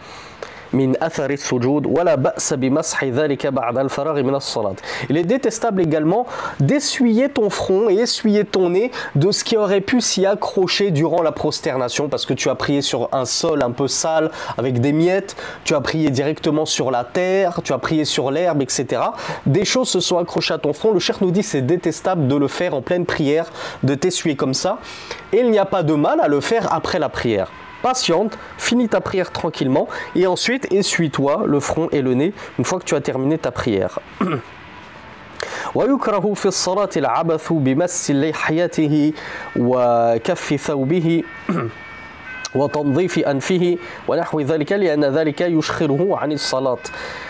il 5.08 5.16
est 5.16 5.24
détestable 5.24 5.82
également 5.82 6.26
d'essuyer 6.60 7.28
ton 7.28 7.50
front 7.50 7.88
et 7.88 7.94
essuyer 7.94 8.44
ton 8.44 8.70
nez 8.70 8.90
de 9.14 9.30
ce 9.30 9.44
qui 9.44 9.56
aurait 9.56 9.80
pu 9.80 10.00
s'y 10.00 10.26
accrocher 10.26 10.90
durant 10.90 11.22
la 11.22 11.32
prosternation 11.32 12.08
parce 12.08 12.26
que 12.26 12.34
tu 12.34 12.48
as 12.48 12.54
prié 12.54 12.82
sur 12.82 13.08
un 13.12 13.24
sol 13.24 13.62
un 13.62 13.70
peu 13.70 13.88
sale 13.88 14.30
avec 14.56 14.80
des 14.80 14.92
miettes, 14.92 15.36
tu 15.64 15.74
as 15.74 15.80
prié 15.80 16.10
directement 16.10 16.66
sur 16.66 16.90
la 16.90 17.04
terre, 17.04 17.60
tu 17.64 17.72
as 17.72 17.78
prié 17.78 18.04
sur 18.04 18.30
l'herbe, 18.30 18.62
etc. 18.62 19.02
Des 19.46 19.64
choses 19.64 19.88
se 19.88 20.00
sont 20.00 20.18
accrochées 20.18 20.54
à 20.54 20.58
ton 20.58 20.72
front. 20.72 20.92
Le 20.92 21.00
cher 21.00 21.16
nous 21.20 21.30
dit 21.30 21.42
c'est 21.42 21.62
détestable 21.62 22.28
de 22.28 22.36
le 22.36 22.48
faire 22.48 22.74
en 22.74 22.82
pleine 22.82 23.06
prière, 23.06 23.46
de 23.82 23.94
t'essuyer 23.94 24.36
comme 24.36 24.54
ça. 24.54 24.78
Et 25.32 25.38
il 25.38 25.50
n'y 25.50 25.58
a 25.58 25.66
pas 25.66 25.82
de 25.82 25.94
mal 25.94 26.20
à 26.20 26.28
le 26.28 26.40
faire 26.40 26.72
après 26.72 26.98
la 26.98 27.08
prière 27.08 27.50
patiente, 27.81 28.37
finis 28.57 28.89
ta 28.89 29.01
prière 29.01 29.31
tranquillement 29.31 29.87
et 30.15 30.25
ensuite 30.25 30.71
essuie-toi 30.71 31.43
le 31.45 31.59
front 31.59 31.89
et 31.91 32.01
le 32.01 32.13
nez 32.13 32.33
une 32.57 32.65
fois 32.65 32.79
que 32.79 32.85
tu 32.85 32.95
as 32.95 33.01
terminé 33.01 33.37
ta 33.37 33.51
prière. 33.51 33.99
ويكره 35.75 36.33
في 36.33 36.45
الصلاة 36.45 36.89
العبث 36.97 37.53
بمس 37.53 38.11
لحيته 38.11 39.13
وكف 39.55 40.53
ثوبه 40.55 41.23
وتنظيف 42.55 43.19
أنفه 43.19 43.77
ونحو 44.07 44.41
ذلك 44.41 44.71
لأن 44.71 45.05
ذلك 45.05 45.41
يشخره 45.41 46.07
عن 46.11 46.31
الصلاة 46.31 46.77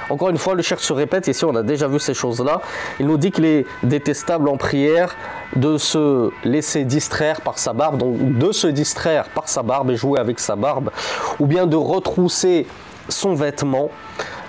Encore 0.09 0.29
une 0.29 0.37
fois, 0.37 0.53
le 0.53 0.61
cher 0.61 0.79
se 0.79 0.91
répète, 0.91 1.27
ici 1.27 1.45
on 1.45 1.55
a 1.55 1.63
déjà 1.63 1.87
vu 1.87 1.97
ces 1.97 2.13
choses-là. 2.13 2.61
Il 2.99 3.07
nous 3.07 3.17
dit 3.17 3.31
qu'il 3.31 3.45
est 3.45 3.65
détestable 3.83 4.49
en 4.49 4.57
prière 4.57 5.15
de 5.55 5.77
se 5.77 6.29
laisser 6.43 6.83
distraire 6.83 7.39
par 7.39 7.57
sa 7.57 7.71
barbe, 7.71 7.97
donc 7.97 8.37
de 8.37 8.51
se 8.51 8.67
distraire 8.67 9.29
par 9.29 9.47
sa 9.47 9.63
barbe 9.63 9.91
et 9.91 9.95
jouer 9.95 10.19
avec 10.19 10.41
sa 10.41 10.57
barbe, 10.57 10.91
ou 11.39 11.45
bien 11.45 11.65
de 11.67 11.77
retrousser 11.77 12.67
son 13.07 13.33
vêtement. 13.33 13.91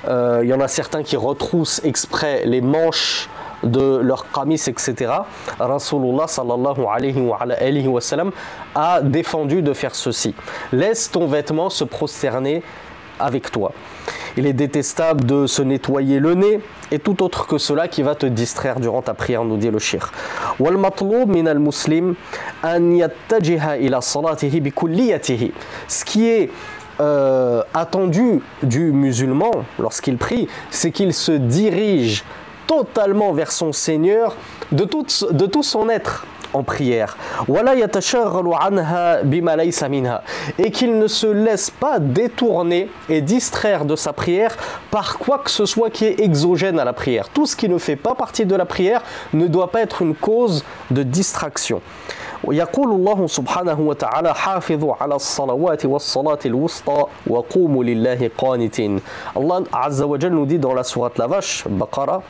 Euh, 0.08 0.40
il 0.42 0.48
y 0.48 0.52
en 0.52 0.60
a 0.60 0.68
certains 0.68 1.04
qui 1.04 1.16
retroussent 1.16 1.80
exprès 1.84 2.42
les 2.44 2.60
manches 2.60 3.28
de 3.63 3.97
leur 3.97 4.31
qamis, 4.31 4.61
etc. 4.67 5.11
Rasulullah 5.59 6.27
sallallahu 6.27 6.85
alayhi 6.89 7.87
wa, 7.87 8.01
sallam 8.01 8.31
a 8.75 9.01
défendu 9.01 9.61
de 9.61 9.73
faire 9.73 9.95
ceci. 9.95 10.33
Laisse 10.71 11.11
ton 11.11 11.27
vêtement 11.27 11.69
se 11.69 11.83
prosterner 11.83 12.63
avec 13.19 13.51
toi. 13.51 13.71
Il 14.37 14.45
est 14.45 14.53
détestable 14.53 15.25
de 15.25 15.45
se 15.47 15.61
nettoyer 15.61 16.19
le 16.19 16.35
nez 16.35 16.61
et 16.91 16.99
tout 16.99 17.21
autre 17.23 17.45
que 17.45 17.57
cela 17.57 17.87
qui 17.87 18.01
va 18.01 18.15
te 18.15 18.25
distraire 18.25 18.79
durant 18.79 19.01
ta 19.01 19.13
prière, 19.13 19.43
nous 19.43 19.57
dit 19.57 19.69
le 19.69 19.79
shir. 19.79 20.11
Ce 25.87 26.05
qui 26.05 26.27
est 26.27 26.49
euh, 27.01 27.63
attendu 27.73 28.41
du 28.63 28.91
musulman 28.91 29.51
lorsqu'il 29.77 30.17
prie, 30.17 30.47
c'est 30.69 30.91
qu'il 30.91 31.13
se 31.13 31.31
dirige 31.31 32.23
totalement 32.68 33.32
vers 33.32 33.52
son 33.52 33.72
Seigneur 33.72 34.36
de 34.72 34.84
tout, 34.84 35.06
de 35.30 35.46
tout 35.46 35.62
son 35.62 35.88
être 35.88 36.26
en 36.54 36.62
prière. 36.62 37.16
Et 40.58 40.70
qu'il 40.70 40.98
ne 40.98 41.06
se 41.08 41.26
laisse 41.26 41.70
pas 41.70 41.98
détourner 41.98 42.88
et 43.08 43.20
distraire 43.20 43.84
de 43.84 43.96
sa 43.96 44.12
prière 44.12 44.56
par 44.90 45.18
quoi 45.18 45.38
que 45.38 45.50
ce 45.50 45.66
soit 45.66 45.90
qui 45.90 46.04
est 46.06 46.20
exogène 46.20 46.78
à 46.78 46.84
la 46.84 46.92
prière. 46.92 47.28
Tout 47.28 47.46
ce 47.46 47.56
qui 47.56 47.68
ne 47.68 47.78
fait 47.78 47.96
pas 47.96 48.14
partie 48.14 48.46
de 48.46 48.54
la 48.54 48.64
prière 48.64 49.02
ne 49.32 49.46
doit 49.46 49.70
pas 49.70 49.80
être 49.80 50.02
une 50.02 50.14
cause 50.14 50.64
de 50.90 51.02
distraction. 51.02 51.80
يقول 52.52 52.90
الله 52.90 53.26
سبحانه 53.26 53.80
وتعالى 53.80 54.34
حافظوا 54.34 54.94
على 55.00 55.14
الصلوات 55.14 55.86
والصلاة 55.86 56.38
الوسطى 56.46 57.04
وقوموا 57.26 57.84
لله 57.84 58.30
قانتين 58.38 59.00
Allah 59.34 59.62
Azza 59.72 60.06
wa 60.06 60.18
nous 60.18 60.44
dit 60.44 60.58
dans 60.58 60.74
la 60.74 60.84
sourate 60.84 61.16
La 61.16 61.26
Vache, 61.26 61.64
Baqara, 61.66 62.22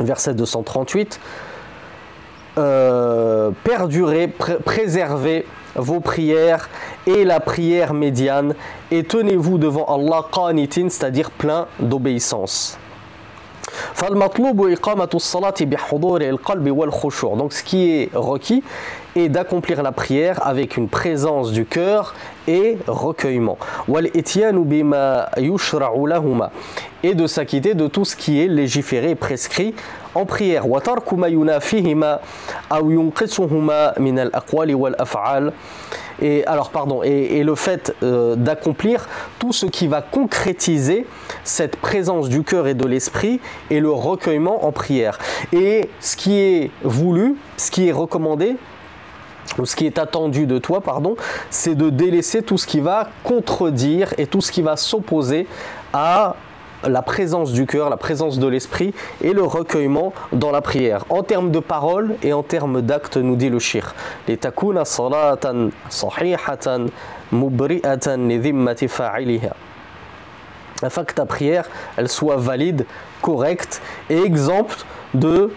verset 0.00 0.34
238, 0.34 1.20
euh, 2.58 3.50
perdurer, 3.64 4.28
préserver 4.28 5.46
vos 5.74 6.00
prières 6.00 6.68
et 7.06 7.24
la 7.24 7.40
prière 7.40 7.94
médiane 7.94 8.54
et 8.90 9.04
tenez-vous 9.04 9.58
devant 9.58 9.86
Allah 9.86 10.26
qanitin, 10.30 10.88
c'est-à-dire 10.90 11.30
plein 11.30 11.66
d'obéissance. 11.80 12.78
Donc 17.36 17.52
ce 17.52 17.62
qui 17.62 17.90
est 17.90 18.10
requis 18.14 18.62
est 19.16 19.28
d'accomplir 19.28 19.82
la 19.82 19.92
prière 19.92 20.46
avec 20.46 20.76
une 20.76 20.88
présence 20.88 21.52
du 21.52 21.64
cœur 21.64 22.14
et 22.48 22.78
recueillement. 22.86 23.58
Et 27.02 27.14
de 27.14 27.26
s'acquitter 27.26 27.74
de 27.74 27.86
tout 27.86 28.04
ce 28.04 28.16
qui 28.16 28.40
est 28.40 28.48
légiféré 28.48 29.10
et 29.10 29.14
prescrit 29.14 29.74
en 30.14 30.24
prière. 30.24 30.64
Et 36.20 36.44
alors, 36.46 36.70
pardon, 36.70 37.02
et, 37.02 37.42
le 37.42 37.54
fait 37.54 37.94
euh, 38.02 38.36
d'accomplir 38.36 39.08
tout 39.38 39.52
ce 39.52 39.66
qui 39.66 39.88
va 39.88 40.02
concrétiser 40.02 41.06
cette 41.42 41.76
présence 41.76 42.28
du 42.28 42.44
cœur 42.44 42.68
et 42.68 42.74
de 42.74 42.86
l'esprit 42.86 43.40
et 43.70 43.80
le 43.80 43.90
recueillement 43.90 44.64
en 44.64 44.70
prière. 44.70 45.18
Et 45.52 45.90
ce 46.00 46.16
qui 46.16 46.38
est 46.38 46.70
voulu, 46.84 47.36
ce 47.56 47.70
qui 47.72 47.88
est 47.88 47.92
recommandé, 47.92 48.56
ou 49.58 49.66
ce 49.66 49.76
qui 49.76 49.86
est 49.86 49.98
attendu 49.98 50.46
de 50.46 50.58
toi, 50.58 50.80
pardon, 50.80 51.16
c'est 51.50 51.74
de 51.74 51.90
délaisser 51.90 52.42
tout 52.42 52.58
ce 52.58 52.66
qui 52.66 52.80
va 52.80 53.08
contredire 53.24 54.14
et 54.18 54.26
tout 54.26 54.40
ce 54.40 54.52
qui 54.52 54.62
va 54.62 54.76
s'opposer 54.76 55.46
à 55.92 56.36
la 56.84 57.02
présence 57.02 57.52
du 57.52 57.66
cœur, 57.66 57.90
la 57.90 57.96
présence 57.96 58.38
de 58.38 58.46
l'esprit 58.46 58.94
et 59.20 59.32
le 59.32 59.42
recueillement 59.42 60.12
dans 60.32 60.50
la 60.50 60.60
prière. 60.60 61.04
En 61.10 61.22
termes 61.22 61.50
de 61.50 61.60
paroles 61.60 62.16
et 62.22 62.32
en 62.32 62.42
termes 62.42 62.82
d'actes, 62.82 63.16
nous 63.16 63.36
dit 63.36 63.50
le 63.50 63.58
shir. 63.58 63.94
Afin 70.82 71.04
que 71.04 71.14
ta 71.14 71.26
prière, 71.26 71.68
elle 71.96 72.08
soit 72.08 72.36
valide, 72.36 72.86
correcte 73.20 73.80
et 74.10 74.18
exempte 74.18 74.84
de 75.14 75.52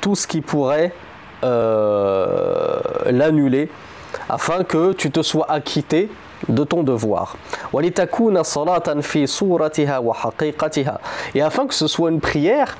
tout 0.00 0.14
ce 0.14 0.26
qui 0.26 0.40
pourrait 0.40 0.94
euh, 1.44 2.61
l'annuler, 3.10 3.68
afin 4.28 4.64
que 4.64 4.92
tu 4.92 5.10
te 5.10 5.22
sois 5.22 5.50
acquitté 5.50 6.10
de 6.48 6.64
ton 6.64 6.82
devoir. 6.82 7.36
Et 11.34 11.42
afin 11.42 11.66
que 11.66 11.74
ce 11.74 11.86
soit 11.86 12.10
une 12.10 12.20
prière 12.20 12.76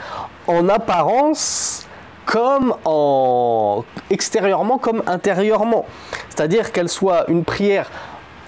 en 0.46 0.68
apparence 0.68 1.86
comme 2.24 2.74
en 2.84 3.84
extérieurement 4.10 4.78
comme 4.78 5.02
intérieurement. 5.06 5.86
C'est-à-dire 6.28 6.72
qu'elle 6.72 6.88
soit 6.88 7.24
une 7.28 7.44
prière 7.44 7.90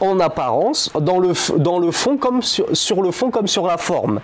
en 0.00 0.20
apparence, 0.20 0.90
dans 1.00 1.18
le, 1.18 1.32
dans 1.58 1.78
le 1.78 1.90
fond 1.90 2.16
comme 2.16 2.42
sur, 2.42 2.66
sur 2.76 3.02
le 3.02 3.10
fond 3.10 3.30
comme 3.30 3.46
sur 3.46 3.66
la 3.66 3.78
forme. 3.78 4.20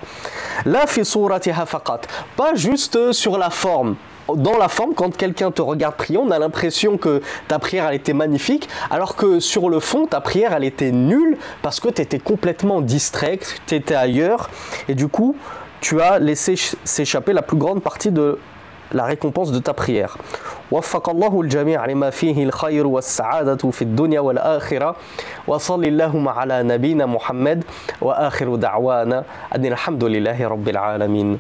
La 0.67 0.87
fi 0.87 1.03
pas 2.37 2.55
juste 2.55 3.13
sur 3.13 3.39
la 3.39 3.51
forme 3.51 3.97
dans 4.34 4.58
la 4.58 4.68
forme, 4.68 4.94
quand 4.96 5.16
quelqu'un 5.16 5.52
te 5.52 5.62
regarde 5.62 5.96
prier, 5.96 6.18
on 6.18 6.32
a 6.32 6.40
l'impression 6.40 6.98
que 6.98 7.22
ta 7.48 7.60
prière 7.60 7.88
elle 7.90 7.96
était 7.96 8.14
magnifique, 8.14 8.68
alors 8.90 9.16
que 9.16 9.40
sur 9.40 9.70
le 9.70 9.80
fond, 9.80 10.08
ta 10.08 10.20
prière 10.20 10.54
elle 10.54 10.64
était 10.64 10.92
nulle 10.92 11.38
parce 11.62 11.80
que 11.80 11.90
tu 11.90 12.02
étais 12.02 12.20
complètement 12.20 12.82
distrait, 12.82 13.40
tu 13.68 13.76
étais 13.76 13.96
ailleurs, 13.96 14.50
et 14.90 14.96
du 14.96 15.08
coup, 15.08 15.36
tu 15.80 16.02
as 16.02 16.18
laissé 16.20 16.56
s'échapper 16.84 17.34
la 17.34 17.44
plus 17.44 17.58
grande 17.58 17.82
partie 17.84 18.12
de 18.12 18.40
la 18.92 19.04
récompense 19.04 19.52
de 19.52 19.60
ta 19.60 19.74
prière. 19.74 20.18
وفق 20.72 21.10
الله 21.10 21.42
الجميع 21.42 21.86
لما 21.86 22.10
فيه 22.10 22.44
الخير 22.44 22.88
والسعادة 22.88 23.72
في 23.72 23.82
الدنيا 23.82 24.20
والآخرة 24.20 24.96
وصل 25.48 25.84
اللهم 25.84 26.30
على 26.30 26.64
نبينا 26.64 27.06
محمد 27.06 27.64
وآخر 28.02 28.56
دعوانا 28.56 29.24
أن 29.56 29.66
الحمد 29.66 30.04
لله 30.04 30.48
رب 30.48 30.70
العالمين 30.70 31.40